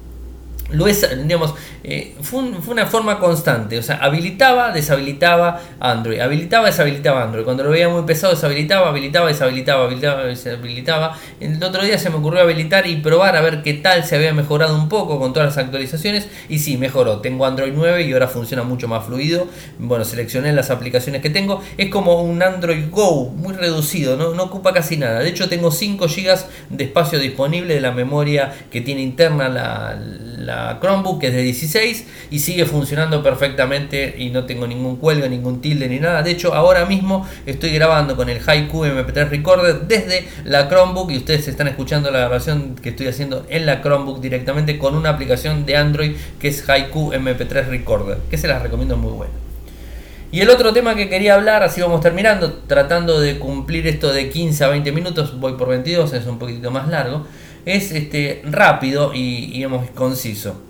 lo 0.71 0.87
es, 0.87 1.07
digamos, 1.23 1.55
eh, 1.83 2.15
fue, 2.21 2.41
una 2.41 2.85
forma 2.85 3.19
constante, 3.19 3.79
o 3.79 3.83
sea, 3.83 3.97
habilitaba, 3.97 4.71
deshabilitaba 4.71 5.61
Android, 5.79 6.19
habilitaba, 6.19 6.67
deshabilitaba 6.67 7.23
Android, 7.23 7.43
cuando 7.43 7.63
lo 7.63 7.71
veía 7.71 7.89
muy 7.89 8.03
pesado, 8.03 8.33
deshabilitaba, 8.33 8.89
habilitaba, 8.89 9.27
deshabilitaba, 9.27 9.85
habilitaba, 9.85 10.23
deshabilitaba. 10.25 11.17
El 11.39 11.63
otro 11.63 11.83
día 11.83 11.97
se 11.97 12.09
me 12.09 12.17
ocurrió 12.17 12.41
habilitar 12.41 12.85
y 12.85 12.97
probar 12.97 13.35
a 13.35 13.41
ver 13.41 13.63
qué 13.63 13.73
tal 13.73 14.03
se 14.03 14.15
había 14.15 14.33
mejorado 14.33 14.75
un 14.75 14.89
poco 14.89 15.19
con 15.19 15.33
todas 15.33 15.55
las 15.55 15.57
actualizaciones. 15.57 16.27
Y 16.49 16.59
sí, 16.59 16.77
mejoró, 16.77 17.19
tengo 17.19 17.45
Android 17.45 17.73
9 17.75 18.03
y 18.03 18.13
ahora 18.13 18.27
funciona 18.27 18.63
mucho 18.63 18.87
más 18.87 19.05
fluido, 19.05 19.47
bueno, 19.79 20.05
seleccioné 20.05 20.53
las 20.53 20.69
aplicaciones 20.69 21.21
que 21.21 21.29
tengo, 21.29 21.61
es 21.77 21.89
como 21.89 22.21
un 22.21 22.43
Android 22.43 22.89
Go, 22.91 23.29
muy 23.29 23.53
reducido, 23.53 24.17
no, 24.17 24.33
no 24.33 24.43
ocupa 24.43 24.73
casi 24.73 24.97
nada, 24.97 25.19
de 25.19 25.29
hecho 25.29 25.49
tengo 25.49 25.71
5 25.71 26.07
GB 26.07 26.37
de 26.69 26.83
espacio 26.83 27.19
disponible 27.19 27.73
de 27.75 27.81
la 27.81 27.91
memoria 27.91 28.53
que 28.71 28.81
tiene 28.81 29.01
interna 29.01 29.49
la 29.49 30.58
Chromebook 30.81 31.19
que 31.19 31.27
es 31.27 31.33
de 31.33 31.41
16 31.41 32.05
y 32.31 32.39
sigue 32.39 32.65
funcionando 32.65 33.23
perfectamente 33.23 34.15
y 34.17 34.29
no 34.29 34.45
tengo 34.45 34.67
ningún 34.67 34.97
cuelgo, 34.97 35.27
ningún 35.27 35.61
tilde 35.61 35.87
ni 35.87 35.99
nada. 35.99 36.23
De 36.23 36.31
hecho, 36.31 36.53
ahora 36.53 36.85
mismo 36.85 37.27
estoy 37.45 37.71
grabando 37.71 38.15
con 38.15 38.29
el 38.29 38.39
Haiku 38.45 38.85
MP3 38.85 39.29
Recorder 39.29 39.81
desde 39.81 40.27
la 40.43 40.67
Chromebook 40.67 41.11
y 41.11 41.17
ustedes 41.17 41.47
están 41.47 41.67
escuchando 41.67 42.11
la 42.11 42.19
grabación 42.19 42.75
que 42.75 42.89
estoy 42.89 43.07
haciendo 43.07 43.45
en 43.49 43.65
la 43.65 43.81
Chromebook 43.81 44.21
directamente 44.21 44.77
con 44.77 44.95
una 44.95 45.09
aplicación 45.09 45.65
de 45.65 45.77
Android 45.77 46.15
que 46.39 46.49
es 46.49 46.67
Haiku 46.67 47.11
MP3 47.11 47.67
Recorder, 47.67 48.17
que 48.29 48.37
se 48.37 48.47
las 48.47 48.61
recomiendo 48.61 48.97
muy 48.97 49.11
buena. 49.11 49.33
Y 50.31 50.41
el 50.41 50.49
otro 50.51 50.73
tema 50.73 50.95
que 50.95 51.09
quería 51.09 51.33
hablar, 51.33 51.63
así 51.63 51.81
vamos 51.81 52.01
terminando, 52.01 52.53
tratando 52.67 53.19
de 53.19 53.39
cumplir 53.39 53.87
esto 53.87 54.13
de 54.13 54.29
15 54.29 54.63
a 54.63 54.67
20 54.67 54.91
minutos, 54.91 55.39
voy 55.39 55.53
por 55.53 55.69
22, 55.69 56.13
es 56.13 56.27
un 56.27 56.37
poquitito 56.37 56.69
más 56.69 56.87
largo 56.87 57.25
es 57.65 57.91
este, 57.91 58.41
rápido 58.45 59.13
y, 59.13 59.47
digamos, 59.47 59.89
conciso. 59.91 60.61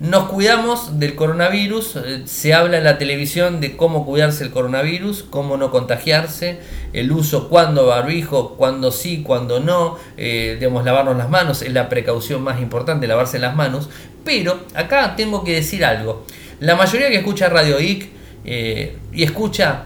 Nos 0.00 0.30
cuidamos 0.30 0.98
del 0.98 1.14
coronavirus, 1.14 1.96
eh, 1.96 2.22
se 2.24 2.54
habla 2.54 2.78
en 2.78 2.84
la 2.84 2.96
televisión 2.96 3.60
de 3.60 3.76
cómo 3.76 4.06
cuidarse 4.06 4.42
el 4.42 4.50
coronavirus, 4.50 5.24
cómo 5.24 5.58
no 5.58 5.70
contagiarse, 5.70 6.58
el 6.94 7.12
uso, 7.12 7.50
cuándo 7.50 7.86
barbijo, 7.86 8.54
cuándo 8.56 8.92
sí, 8.92 9.22
cuándo 9.22 9.60
no, 9.60 9.98
eh, 10.16 10.56
digamos, 10.58 10.86
lavarnos 10.86 11.18
las 11.18 11.28
manos, 11.28 11.60
es 11.60 11.74
la 11.74 11.90
precaución 11.90 12.42
más 12.42 12.62
importante, 12.62 13.06
lavarse 13.06 13.38
las 13.38 13.54
manos. 13.54 13.90
Pero 14.24 14.60
acá 14.74 15.16
tengo 15.16 15.44
que 15.44 15.56
decir 15.56 15.84
algo, 15.84 16.24
la 16.60 16.76
mayoría 16.76 17.10
que 17.10 17.16
escucha 17.16 17.50
Radio 17.50 17.78
IC 17.78 18.08
eh, 18.46 18.96
y 19.12 19.22
escucha, 19.22 19.84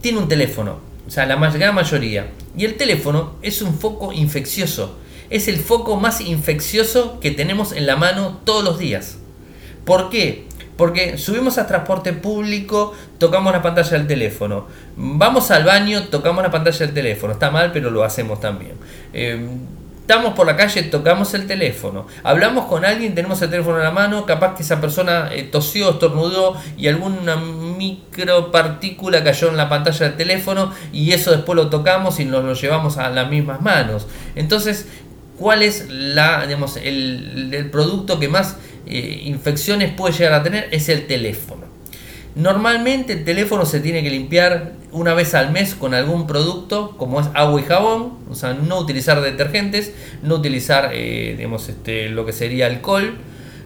tiene 0.00 0.20
un 0.20 0.28
teléfono, 0.28 0.78
o 1.06 1.10
sea, 1.10 1.26
la 1.26 1.36
gran 1.36 1.74
mayoría, 1.74 2.28
y 2.56 2.64
el 2.64 2.76
teléfono 2.78 3.34
es 3.42 3.60
un 3.60 3.74
foco 3.74 4.10
infeccioso 4.10 4.96
es 5.30 5.48
el 5.48 5.58
foco 5.58 5.96
más 5.96 6.20
infeccioso 6.20 7.20
que 7.20 7.30
tenemos 7.30 7.72
en 7.72 7.86
la 7.86 7.96
mano 7.96 8.40
todos 8.44 8.64
los 8.64 8.78
días. 8.78 9.18
¿Por 9.84 10.10
qué? 10.10 10.46
Porque 10.76 11.18
subimos 11.18 11.58
a 11.58 11.66
transporte 11.66 12.12
público, 12.12 12.94
tocamos 13.18 13.52
la 13.52 13.62
pantalla 13.62 13.90
del 13.90 14.06
teléfono. 14.06 14.66
Vamos 14.96 15.50
al 15.50 15.64
baño, 15.64 16.04
tocamos 16.04 16.42
la 16.42 16.50
pantalla 16.50 16.78
del 16.78 16.94
teléfono. 16.94 17.34
Está 17.34 17.50
mal, 17.50 17.70
pero 17.70 17.90
lo 17.90 18.02
hacemos 18.02 18.40
también. 18.40 18.72
Eh, 19.12 19.46
estamos 20.00 20.32
por 20.32 20.46
la 20.46 20.56
calle, 20.56 20.82
tocamos 20.84 21.34
el 21.34 21.46
teléfono. 21.46 22.06
Hablamos 22.24 22.64
con 22.64 22.84
alguien, 22.84 23.14
tenemos 23.14 23.42
el 23.42 23.50
teléfono 23.50 23.76
en 23.76 23.84
la 23.84 23.90
mano. 23.90 24.24
Capaz 24.24 24.54
que 24.54 24.62
esa 24.62 24.80
persona 24.80 25.28
eh, 25.32 25.42
tosió, 25.44 25.90
estornudó 25.90 26.56
y 26.78 26.88
alguna 26.88 27.36
micropartícula 27.36 29.22
cayó 29.22 29.50
en 29.50 29.58
la 29.58 29.68
pantalla 29.68 30.06
del 30.06 30.16
teléfono. 30.16 30.72
Y 30.92 31.12
eso 31.12 31.30
después 31.30 31.56
lo 31.56 31.68
tocamos 31.68 32.18
y 32.20 32.24
nos 32.24 32.42
lo 32.42 32.54
llevamos 32.54 32.96
a 32.96 33.10
las 33.10 33.28
mismas 33.28 33.60
manos. 33.60 34.06
Entonces, 34.34 34.86
cuál 35.40 35.62
es 35.62 35.88
la, 35.88 36.44
digamos, 36.44 36.76
el, 36.76 37.68
producto 37.72 38.20
que 38.20 38.28
más 38.28 38.58
eh, 38.86 39.22
infecciones 39.24 39.90
puede 39.90 40.12
llegar 40.12 40.34
a 40.34 40.42
tener, 40.42 40.68
es 40.70 40.90
el 40.90 41.06
teléfono. 41.06 41.62
Normalmente 42.34 43.14
el 43.14 43.24
teléfono 43.24 43.64
se 43.64 43.80
tiene 43.80 44.02
que 44.02 44.10
limpiar 44.10 44.72
una 44.92 45.14
vez 45.14 45.34
al 45.34 45.50
mes 45.50 45.74
con 45.74 45.94
algún 45.94 46.26
producto, 46.26 46.94
como 46.98 47.20
es 47.20 47.28
agua 47.32 47.58
y 47.58 47.64
jabón, 47.64 48.18
o 48.30 48.34
sea, 48.34 48.52
no 48.52 48.78
utilizar 48.78 49.22
detergentes, 49.22 49.94
no 50.22 50.34
utilizar 50.36 50.90
eh, 50.92 51.34
digamos, 51.38 51.70
este, 51.70 52.10
lo 52.10 52.26
que 52.26 52.32
sería 52.32 52.66
alcohol, 52.66 53.16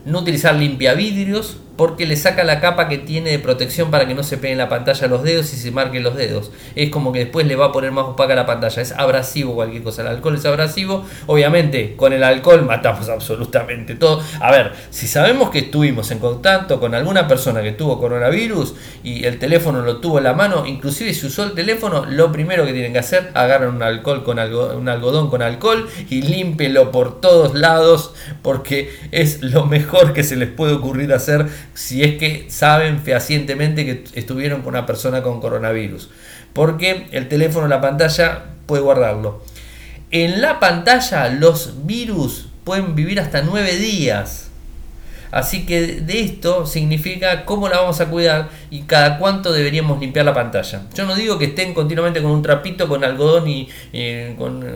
no 0.06 0.20
utilizar 0.20 0.54
limpiavidrios, 0.54 1.56
porque 1.76 2.06
le 2.06 2.16
saca 2.16 2.44
la 2.44 2.60
capa 2.60 2.88
que 2.88 2.98
tiene 2.98 3.30
de 3.30 3.38
protección 3.38 3.90
para 3.90 4.06
que 4.06 4.14
no 4.14 4.22
se 4.22 4.38
peguen 4.38 4.58
la 4.58 4.68
pantalla 4.68 5.08
los 5.08 5.22
dedos 5.22 5.52
y 5.52 5.56
se 5.56 5.70
marquen 5.70 6.02
los 6.02 6.16
dedos. 6.16 6.52
Es 6.74 6.90
como 6.90 7.12
que 7.12 7.20
después 7.20 7.46
le 7.46 7.56
va 7.56 7.66
a 7.66 7.72
poner 7.72 7.90
más 7.90 8.04
opaca 8.04 8.34
la 8.34 8.46
pantalla. 8.46 8.80
Es 8.80 8.92
abrasivo 8.92 9.54
cualquier 9.54 9.82
cosa. 9.82 10.02
El 10.02 10.08
alcohol 10.08 10.36
es 10.36 10.44
abrasivo. 10.44 11.04
Obviamente, 11.26 11.96
con 11.96 12.12
el 12.12 12.22
alcohol 12.22 12.64
matamos 12.64 13.08
absolutamente 13.08 13.94
todo. 13.94 14.22
A 14.40 14.50
ver, 14.50 14.72
si 14.90 15.06
sabemos 15.06 15.50
que 15.50 15.60
estuvimos 15.60 16.10
en 16.10 16.18
contacto 16.18 16.78
con 16.78 16.94
alguna 16.94 17.26
persona 17.26 17.62
que 17.62 17.72
tuvo 17.72 17.98
coronavirus 17.98 18.74
y 19.02 19.24
el 19.24 19.38
teléfono 19.38 19.82
lo 19.82 19.98
tuvo 19.98 20.18
en 20.18 20.24
la 20.24 20.32
mano, 20.32 20.66
inclusive 20.66 21.12
si 21.12 21.26
usó 21.26 21.44
el 21.44 21.52
teléfono, 21.52 22.04
lo 22.06 22.30
primero 22.30 22.64
que 22.64 22.72
tienen 22.72 22.92
que 22.92 22.98
hacer, 22.98 23.30
agarran 23.34 23.74
un 23.74 23.82
alcohol 23.82 24.22
con 24.22 24.38
un 24.38 24.88
algodón 24.88 25.30
con 25.30 25.42
alcohol 25.42 25.88
y 26.08 26.22
límpelo 26.22 26.90
por 26.90 27.20
todos 27.20 27.54
lados 27.54 28.14
porque 28.42 28.90
es 29.10 29.42
lo 29.42 29.66
mejor 29.66 30.12
que 30.12 30.22
se 30.22 30.36
les 30.36 30.48
puede 30.48 30.74
ocurrir 30.74 31.12
hacer 31.12 31.46
si 31.74 32.02
es 32.02 32.16
que 32.16 32.46
saben 32.48 33.00
fehacientemente 33.00 33.84
que 33.84 34.04
estuvieron 34.18 34.62
con 34.62 34.70
una 34.70 34.86
persona 34.86 35.22
con 35.22 35.40
coronavirus. 35.40 36.10
Porque 36.52 37.08
el 37.10 37.28
teléfono, 37.28 37.68
la 37.68 37.80
pantalla, 37.80 38.44
puede 38.66 38.82
guardarlo. 38.82 39.42
En 40.10 40.40
la 40.40 40.60
pantalla 40.60 41.28
los 41.28 41.86
virus 41.86 42.48
pueden 42.62 42.94
vivir 42.94 43.20
hasta 43.20 43.42
9 43.42 43.76
días. 43.76 44.44
Así 45.34 45.66
que 45.66 45.80
de 46.00 46.20
esto 46.20 46.64
significa 46.64 47.44
cómo 47.44 47.68
la 47.68 47.78
vamos 47.78 48.00
a 48.00 48.08
cuidar 48.08 48.50
y 48.70 48.82
cada 48.82 49.18
cuánto 49.18 49.52
deberíamos 49.52 49.98
limpiar 49.98 50.24
la 50.24 50.32
pantalla. 50.32 50.82
Yo 50.94 51.06
no 51.06 51.16
digo 51.16 51.38
que 51.38 51.46
estén 51.46 51.74
continuamente 51.74 52.22
con 52.22 52.30
un 52.30 52.40
trapito 52.40 52.86
con 52.86 53.02
algodón 53.02 53.48
y 53.48 53.68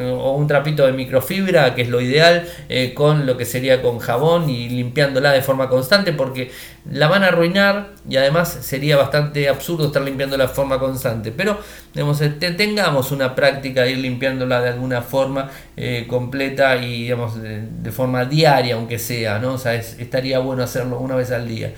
o 0.03 0.33
un 0.33 0.47
trapito 0.49 0.85
de 0.85 0.91
microfibra, 0.91 1.77
que 1.77 1.83
es 1.83 1.89
lo 1.89 2.01
ideal, 2.01 2.49
eh, 2.69 2.93
con 2.93 3.25
lo 3.25 3.37
que 3.37 3.45
sería 3.45 3.81
con 3.81 4.01
jabón 4.01 4.51
y 4.51 4.69
limpiándola 4.69 5.31
de 5.31 5.43
forma 5.43 5.69
constante, 5.69 6.13
porque 6.13 6.51
la 6.91 7.07
van 7.09 7.23
a 7.23 7.29
arruinar 7.29 7.91
y 8.09 8.17
además 8.17 8.59
sería 8.63 8.97
bastante 8.97 9.49
absurdo 9.49 9.87
estar 9.87 10.03
limpiándola 10.03 10.47
de 10.47 10.55
forma 10.55 10.79
constante. 10.79 11.33
Pero 11.33 11.59
digamos, 11.93 12.21
tengamos 12.39 13.13
una 13.13 13.35
práctica 13.35 13.83
de 13.83 13.93
ir 13.93 13.99
limpiándola 13.99 14.61
de 14.61 14.71
alguna 14.71 15.03
forma 15.03 15.51
eh, 15.77 16.07
completa 16.09 16.77
y 16.77 17.03
digamos, 17.03 17.41
de, 17.43 17.93
forma 17.93 18.25
diaria, 18.25 18.77
aunque 18.77 18.99
sea, 18.99 19.39
¿no? 19.39 19.55
O 19.55 19.59
sea, 19.59 19.75
estaría 19.75 20.39
bueno 20.39 20.63
hacerlo 20.63 20.99
una 20.99 21.17
vez 21.17 21.31
al 21.31 21.47
día. 21.47 21.75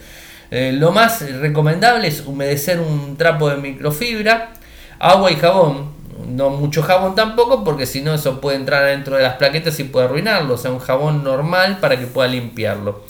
Eh, 0.51 0.73
lo 0.73 0.93
más 0.93 1.23
recomendable 1.41 2.09
es 2.09 2.27
humedecer 2.27 2.81
un 2.81 3.17
trapo 3.17 3.49
de 3.49 3.57
microfibra, 3.57 4.53
agua 4.99 5.31
y 5.31 5.37
jabón. 5.37 5.99
No 6.29 6.51
mucho 6.51 6.83
jabón 6.83 7.15
tampoco, 7.15 7.65
porque 7.65 7.87
si 7.87 8.03
no, 8.03 8.15
eso 8.15 8.41
puede 8.41 8.57
entrar 8.57 8.85
dentro 8.85 9.17
de 9.17 9.23
las 9.23 9.37
plaquetas 9.37 9.81
y 9.81 9.85
puede 9.85 10.07
arruinarlo. 10.07 10.55
O 10.55 10.59
sea, 10.59 10.71
un 10.71 10.79
jabón 10.79 11.25
normal 11.25 11.79
para 11.81 11.99
que 11.99 12.07
pueda 12.07 12.29
limpiarlo. 12.29 13.10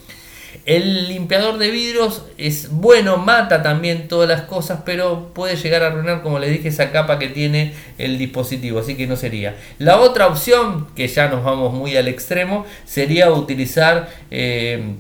El 0.67 1.09
limpiador 1.09 1.59
de 1.59 1.71
vidrios 1.71 2.25
es 2.39 2.71
bueno, 2.71 3.17
mata 3.17 3.63
también 3.63 4.09
todas 4.09 4.29
las 4.29 4.43
cosas, 4.43 4.81
pero 4.85 5.31
puede 5.35 5.57
llegar 5.57 5.83
a 5.83 5.89
arruinar, 5.89 6.23
como 6.23 6.39
les 6.39 6.51
dije, 6.51 6.69
esa 6.69 6.93
capa 6.93 7.19
que 7.19 7.29
tiene 7.29 7.73
el 7.99 8.19
dispositivo, 8.19 8.81
así 8.81 8.97
que 8.97 9.07
no 9.07 9.17
sería. 9.17 9.57
La 9.79 9.99
otra 9.99 10.27
opción, 10.27 10.89
que 10.95 11.09
ya 11.09 11.29
nos 11.29 11.45
vamos 11.45 11.73
muy 11.73 11.97
al 11.97 12.09
extremo, 12.09 12.67
sería 12.85 13.31
utilizar... 13.31 14.09
Eh, 14.31 14.95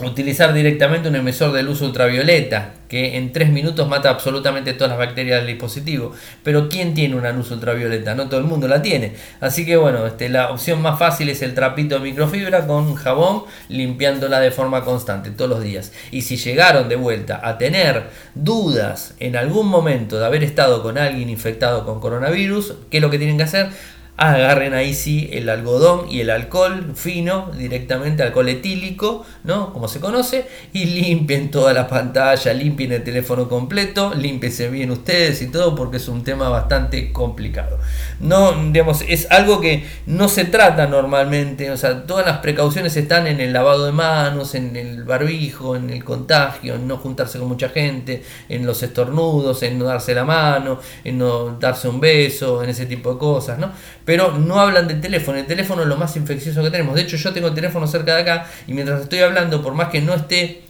utilizar 0.00 0.52
directamente 0.54 1.08
un 1.08 1.16
emisor 1.16 1.52
de 1.52 1.62
luz 1.62 1.82
ultravioleta 1.82 2.74
que 2.88 3.16
en 3.16 3.32
3 3.32 3.50
minutos 3.50 3.88
mata 3.88 4.10
absolutamente 4.10 4.74
todas 4.74 4.90
las 4.90 4.98
bacterias 4.98 5.38
del 5.38 5.46
dispositivo. 5.46 6.12
Pero 6.42 6.68
¿quién 6.68 6.92
tiene 6.92 7.16
una 7.16 7.32
luz 7.32 7.50
ultravioleta? 7.50 8.14
No 8.14 8.28
todo 8.28 8.40
el 8.40 8.46
mundo 8.46 8.68
la 8.68 8.82
tiene. 8.82 9.14
Así 9.40 9.64
que 9.64 9.76
bueno, 9.76 10.06
este, 10.06 10.28
la 10.28 10.50
opción 10.50 10.82
más 10.82 10.98
fácil 10.98 11.30
es 11.30 11.40
el 11.40 11.54
trapito 11.54 11.94
de 11.94 12.02
microfibra 12.02 12.66
con 12.66 12.94
jabón 12.94 13.44
limpiándola 13.70 14.40
de 14.40 14.50
forma 14.50 14.84
constante 14.84 15.30
todos 15.30 15.48
los 15.48 15.62
días. 15.62 15.92
Y 16.10 16.20
si 16.20 16.36
llegaron 16.36 16.90
de 16.90 16.96
vuelta 16.96 17.40
a 17.42 17.56
tener 17.56 18.10
dudas 18.34 19.14
en 19.20 19.36
algún 19.36 19.68
momento 19.68 20.18
de 20.18 20.26
haber 20.26 20.44
estado 20.44 20.82
con 20.82 20.98
alguien 20.98 21.30
infectado 21.30 21.86
con 21.86 21.98
coronavirus, 21.98 22.74
¿qué 22.90 22.98
es 22.98 23.02
lo 23.02 23.08
que 23.08 23.18
tienen 23.18 23.38
que 23.38 23.44
hacer? 23.44 23.70
Agarren 24.16 24.74
ahí 24.74 24.94
sí 24.94 25.28
el 25.32 25.48
algodón 25.48 26.08
y 26.10 26.20
el 26.20 26.30
alcohol 26.30 26.92
fino, 26.94 27.50
directamente 27.56 28.22
alcohol 28.22 28.48
etílico, 28.48 29.24
¿no? 29.42 29.72
Como 29.72 29.88
se 29.88 30.00
conoce, 30.00 30.46
y 30.72 30.84
limpien 30.84 31.50
toda 31.50 31.72
la 31.72 31.88
pantalla, 31.88 32.52
limpien 32.52 32.92
el 32.92 33.02
teléfono 33.02 33.48
completo, 33.48 34.12
límpiense 34.14 34.68
bien 34.68 34.90
ustedes 34.90 35.40
y 35.42 35.50
todo, 35.50 35.74
porque 35.74 35.96
es 35.96 36.08
un 36.08 36.24
tema 36.24 36.48
bastante 36.50 37.10
complicado. 37.12 37.78
No, 38.20 38.52
digamos, 38.70 39.02
es 39.08 39.30
algo 39.30 39.60
que 39.60 39.84
no 40.06 40.28
se 40.28 40.44
trata 40.44 40.86
normalmente, 40.86 41.70
o 41.70 41.76
sea, 41.76 42.04
todas 42.06 42.26
las 42.26 42.38
precauciones 42.38 42.96
están 42.96 43.26
en 43.26 43.40
el 43.40 43.52
lavado 43.52 43.86
de 43.86 43.92
manos, 43.92 44.54
en 44.54 44.76
el 44.76 45.04
barbijo, 45.04 45.74
en 45.74 45.90
el 45.90 46.04
contagio, 46.04 46.74
en 46.74 46.86
no 46.86 46.98
juntarse 46.98 47.38
con 47.38 47.48
mucha 47.48 47.70
gente, 47.70 48.22
en 48.48 48.66
los 48.66 48.82
estornudos, 48.82 49.62
en 49.62 49.78
no 49.78 49.86
darse 49.86 50.14
la 50.14 50.24
mano, 50.24 50.78
en 51.02 51.18
no 51.18 51.56
darse 51.58 51.88
un 51.88 51.98
beso, 51.98 52.62
en 52.62 52.70
ese 52.70 52.86
tipo 52.86 53.14
de 53.14 53.18
cosas, 53.18 53.58
¿no? 53.58 53.72
Pero 54.04 54.38
no 54.38 54.60
hablan 54.60 54.88
del 54.88 55.00
teléfono. 55.00 55.38
El 55.38 55.46
teléfono 55.46 55.82
es 55.82 55.88
lo 55.88 55.96
más 55.96 56.16
infeccioso 56.16 56.62
que 56.62 56.70
tenemos. 56.70 56.94
De 56.94 57.02
hecho, 57.02 57.16
yo 57.16 57.32
tengo 57.32 57.48
el 57.48 57.54
teléfono 57.54 57.86
cerca 57.86 58.14
de 58.16 58.22
acá 58.22 58.46
y 58.66 58.72
mientras 58.72 59.02
estoy 59.02 59.20
hablando, 59.20 59.62
por 59.62 59.74
más 59.74 59.88
que 59.88 60.00
no 60.00 60.14
esté, 60.14 60.62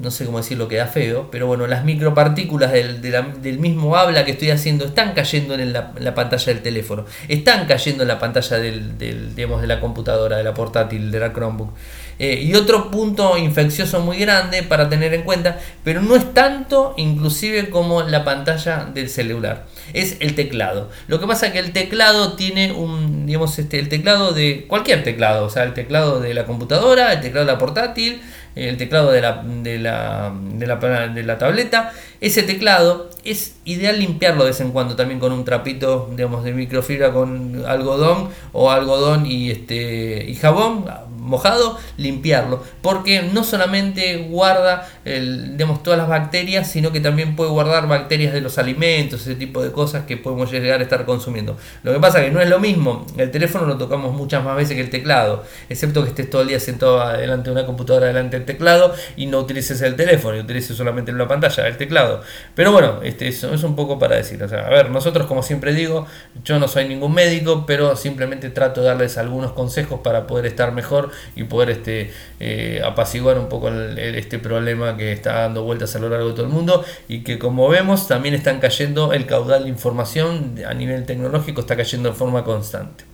no 0.00 0.10
sé 0.10 0.24
cómo 0.24 0.38
decirlo, 0.38 0.68
queda 0.68 0.86
feo, 0.86 1.28
pero 1.30 1.46
bueno, 1.46 1.66
las 1.66 1.84
micropartículas 1.84 2.72
del, 2.72 3.00
del 3.02 3.58
mismo 3.58 3.96
habla 3.96 4.24
que 4.24 4.32
estoy 4.32 4.50
haciendo 4.50 4.86
están 4.86 5.12
cayendo 5.12 5.54
en 5.54 5.72
la, 5.72 6.14
pantalla 6.14 6.46
del 6.46 6.62
teléfono, 6.62 7.04
están 7.28 7.66
cayendo 7.66 8.02
en 8.02 8.08
la 8.08 8.18
pantalla 8.18 8.58
del, 8.58 9.34
digamos, 9.34 9.60
de 9.60 9.66
la 9.66 9.80
computadora, 9.80 10.38
de 10.38 10.44
la 10.44 10.54
portátil, 10.54 11.10
de 11.10 11.20
la 11.20 11.32
Chromebook. 11.32 11.70
Eh, 12.18 12.40
y 12.42 12.54
otro 12.54 12.90
punto 12.90 13.36
infeccioso 13.36 14.00
muy 14.00 14.18
grande 14.18 14.62
para 14.62 14.88
tener 14.88 15.12
en 15.14 15.22
cuenta, 15.22 15.58
pero 15.82 16.00
no 16.00 16.14
es 16.14 16.32
tanto 16.32 16.94
inclusive 16.96 17.68
como 17.70 18.02
la 18.02 18.24
pantalla 18.24 18.84
del 18.84 19.08
celular, 19.08 19.66
es 19.92 20.16
el 20.20 20.34
teclado. 20.34 20.90
Lo 21.06 21.20
que 21.20 21.26
pasa 21.26 21.46
es 21.46 21.52
que 21.52 21.58
el 21.58 21.72
teclado 21.72 22.34
tiene 22.34 22.72
un, 22.72 23.26
digamos, 23.26 23.58
este, 23.58 23.78
el 23.78 23.88
teclado 23.88 24.32
de 24.32 24.64
cualquier 24.68 25.04
teclado, 25.04 25.46
o 25.46 25.50
sea, 25.50 25.64
el 25.64 25.74
teclado 25.74 26.20
de 26.20 26.34
la 26.34 26.44
computadora, 26.44 27.12
el 27.12 27.20
teclado 27.20 27.46
de 27.46 27.52
la 27.52 27.58
portátil, 27.58 28.22
el 28.54 28.76
teclado 28.76 29.10
de 29.10 29.20
la, 29.20 29.42
de 29.44 29.78
la, 29.78 30.32
de 30.54 30.66
la, 30.66 31.08
de 31.08 31.22
la 31.22 31.38
tableta. 31.38 31.92
Ese 32.20 32.42
teclado 32.42 33.10
es 33.24 33.54
ideal 33.64 33.98
limpiarlo 33.98 34.44
de 34.44 34.50
vez 34.50 34.60
en 34.60 34.72
cuando 34.72 34.96
también 34.96 35.20
con 35.20 35.32
un 35.32 35.44
trapito 35.44 36.10
digamos, 36.12 36.44
de 36.44 36.52
microfibra 36.52 37.12
con 37.12 37.64
algodón 37.66 38.28
o 38.52 38.70
algodón 38.70 39.26
y, 39.26 39.50
este, 39.50 40.24
y 40.28 40.34
jabón 40.34 40.84
mojado, 41.22 41.78
limpiarlo, 41.96 42.62
porque 42.82 43.22
no 43.22 43.44
solamente 43.44 44.16
guarda 44.28 44.88
el, 45.04 45.56
todas 45.82 45.98
las 45.98 46.08
bacterias, 46.08 46.70
sino 46.70 46.92
que 46.92 47.00
también 47.00 47.36
puede 47.36 47.50
guardar 47.50 47.86
bacterias 47.88 48.32
de 48.32 48.40
los 48.40 48.58
alimentos, 48.58 49.22
ese 49.22 49.36
tipo 49.36 49.62
de 49.62 49.70
cosas 49.72 50.04
que 50.04 50.16
podemos 50.16 50.50
llegar 50.50 50.80
a 50.80 50.82
estar 50.82 51.04
consumiendo. 51.04 51.56
Lo 51.82 51.92
que 51.92 52.00
pasa 52.00 52.20
es 52.20 52.26
que 52.26 52.30
no 52.32 52.40
es 52.40 52.48
lo 52.48 52.58
mismo, 52.58 53.06
el 53.16 53.30
teléfono 53.30 53.66
lo 53.66 53.78
tocamos 53.78 54.14
muchas 54.14 54.44
más 54.44 54.56
veces 54.56 54.74
que 54.74 54.82
el 54.82 54.90
teclado, 54.90 55.44
excepto 55.68 56.02
que 56.02 56.10
estés 56.10 56.28
todo 56.28 56.42
el 56.42 56.48
día 56.48 56.60
sentado 56.60 57.16
delante 57.16 57.50
de 57.50 57.52
una 57.52 57.66
computadora, 57.66 58.06
delante 58.08 58.36
del 58.36 58.46
teclado 58.46 58.94
y 59.16 59.26
no 59.26 59.38
utilices 59.38 59.80
el 59.82 59.94
teléfono 59.94 60.36
y 60.36 60.40
utilices 60.40 60.76
solamente 60.76 61.12
la 61.12 61.28
pantalla, 61.28 61.66
el 61.66 61.76
teclado. 61.76 62.22
Pero 62.54 62.72
bueno, 62.72 63.00
este, 63.02 63.28
eso 63.28 63.54
es 63.54 63.62
un 63.62 63.76
poco 63.76 63.98
para 63.98 64.16
decir, 64.16 64.42
o 64.42 64.48
sea, 64.48 64.66
a 64.66 64.70
ver, 64.70 64.90
nosotros 64.90 65.26
como 65.26 65.42
siempre 65.42 65.72
digo, 65.72 66.06
yo 66.44 66.58
no 66.58 66.66
soy 66.68 66.88
ningún 66.88 67.14
médico, 67.14 67.64
pero 67.66 67.96
simplemente 67.96 68.50
trato 68.50 68.80
de 68.80 68.88
darles 68.88 69.18
algunos 69.18 69.52
consejos 69.52 70.00
para 70.02 70.26
poder 70.26 70.46
estar 70.46 70.72
mejor 70.72 71.11
y 71.36 71.44
poder 71.44 71.70
este, 71.70 72.10
eh, 72.40 72.82
apaciguar 72.84 73.38
un 73.38 73.48
poco 73.48 73.70
este 73.70 74.38
problema 74.38 74.96
que 74.96 75.12
está 75.12 75.40
dando 75.42 75.62
vueltas 75.64 75.94
a 75.96 75.98
lo 75.98 76.08
largo 76.08 76.28
de 76.28 76.34
todo 76.34 76.46
el 76.46 76.52
mundo 76.52 76.84
y 77.08 77.20
que 77.20 77.38
como 77.38 77.68
vemos 77.68 78.08
también 78.08 78.34
están 78.34 78.60
cayendo 78.60 79.12
el 79.12 79.26
caudal 79.26 79.64
de 79.64 79.68
información 79.68 80.56
a 80.66 80.74
nivel 80.74 81.04
tecnológico 81.04 81.60
está 81.60 81.76
cayendo 81.76 82.10
de 82.10 82.14
forma 82.14 82.44
constante. 82.44 83.04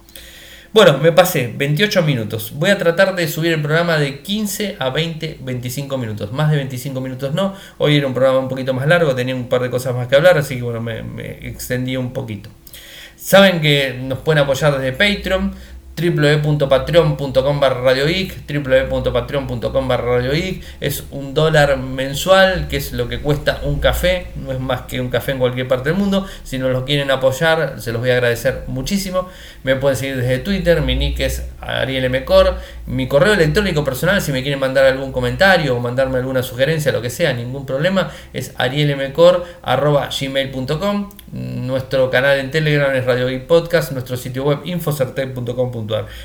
Bueno, 0.70 0.98
me 0.98 1.12
pasé 1.12 1.52
28 1.56 2.02
minutos. 2.02 2.52
Voy 2.54 2.68
a 2.68 2.76
tratar 2.76 3.16
de 3.16 3.26
subir 3.26 3.54
el 3.54 3.62
programa 3.62 3.98
de 3.98 4.20
15 4.20 4.76
a 4.78 4.90
20, 4.90 5.38
25 5.40 5.96
minutos. 5.96 6.30
Más 6.30 6.50
de 6.50 6.58
25 6.58 7.00
minutos 7.00 7.32
no. 7.32 7.54
Hoy 7.78 7.96
era 7.96 8.06
un 8.06 8.12
programa 8.12 8.38
un 8.38 8.48
poquito 8.48 8.74
más 8.74 8.86
largo, 8.86 9.14
tenía 9.14 9.34
un 9.34 9.48
par 9.48 9.62
de 9.62 9.70
cosas 9.70 9.94
más 9.94 10.08
que 10.08 10.16
hablar, 10.16 10.36
así 10.36 10.56
que 10.56 10.62
bueno, 10.62 10.82
me 10.82 11.00
extendí 11.48 11.96
un 11.96 12.12
poquito. 12.12 12.50
Saben 13.18 13.60
que 13.60 13.98
nos 14.00 14.20
pueden 14.20 14.44
apoyar 14.44 14.78
desde 14.78 14.92
Patreon 14.92 15.52
www.patreon.com 15.98 17.60
barra 17.60 17.80
radioic 17.80 18.34
www.patreon.com 18.46 19.88
barra 19.88 20.18
es 20.80 21.04
un 21.10 21.34
dólar 21.34 21.76
mensual 21.78 22.68
que 22.68 22.76
es 22.76 22.92
lo 22.92 23.08
que 23.08 23.20
cuesta 23.20 23.60
un 23.64 23.80
café 23.80 24.28
no 24.36 24.52
es 24.52 24.60
más 24.60 24.82
que 24.82 25.00
un 25.00 25.08
café 25.08 25.32
en 25.32 25.38
cualquier 25.38 25.68
parte 25.68 25.90
del 25.90 25.98
mundo. 25.98 26.26
Si 26.44 26.58
nos 26.58 26.72
lo 26.72 26.84
quieren 26.84 27.10
apoyar 27.10 27.80
se 27.80 27.92
los 27.92 28.00
voy 28.00 28.10
a 28.10 28.14
agradecer 28.14 28.64
muchísimo. 28.66 29.28
Me 29.62 29.76
pueden 29.76 29.96
seguir 29.96 30.16
desde 30.16 30.38
Twitter 30.38 30.82
mi 30.82 30.94
nick 30.94 31.20
es 31.20 31.44
Ariel 31.60 32.08
Mecor 32.10 32.56
mi 32.86 33.06
correo 33.06 33.34
electrónico 33.34 33.84
personal 33.84 34.22
si 34.22 34.32
me 34.32 34.42
quieren 34.42 34.60
mandar 34.60 34.84
algún 34.86 35.12
comentario 35.12 35.76
o 35.76 35.80
mandarme 35.80 36.18
alguna 36.18 36.42
sugerencia 36.42 36.92
lo 36.92 37.02
que 37.02 37.10
sea 37.10 37.32
ningún 37.32 37.66
problema 37.66 38.10
es 38.32 38.54
gmail.com 40.18 41.10
nuestro 41.32 42.10
canal 42.10 42.38
en 42.38 42.50
Telegram 42.50 42.94
es 42.94 43.04
Radio 43.04 43.28
Podcast, 43.46 43.92
nuestro 43.92 44.16
sitio 44.16 44.44
web 44.44 44.60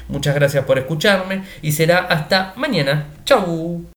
Muchas 0.07 0.35
gracias 0.35 0.65
por 0.65 0.77
escucharme 0.77 1.43
y 1.61 1.71
será 1.71 1.99
hasta 1.99 2.53
mañana. 2.55 3.07
Chau. 3.25 3.92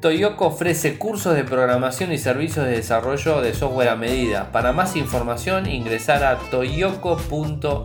Toyoko 0.00 0.46
ofrece 0.46 0.98
cursos 0.98 1.34
de 1.34 1.44
programación 1.44 2.12
y 2.12 2.18
servicios 2.18 2.64
de 2.64 2.72
desarrollo 2.72 3.42
de 3.42 3.54
software 3.54 3.90
a 3.90 3.96
medida. 3.96 4.50
Para 4.52 4.72
más 4.72 4.96
información 4.96 5.68
ingresar 5.68 6.24
a 6.24 6.38
toyoko.io 6.38 7.80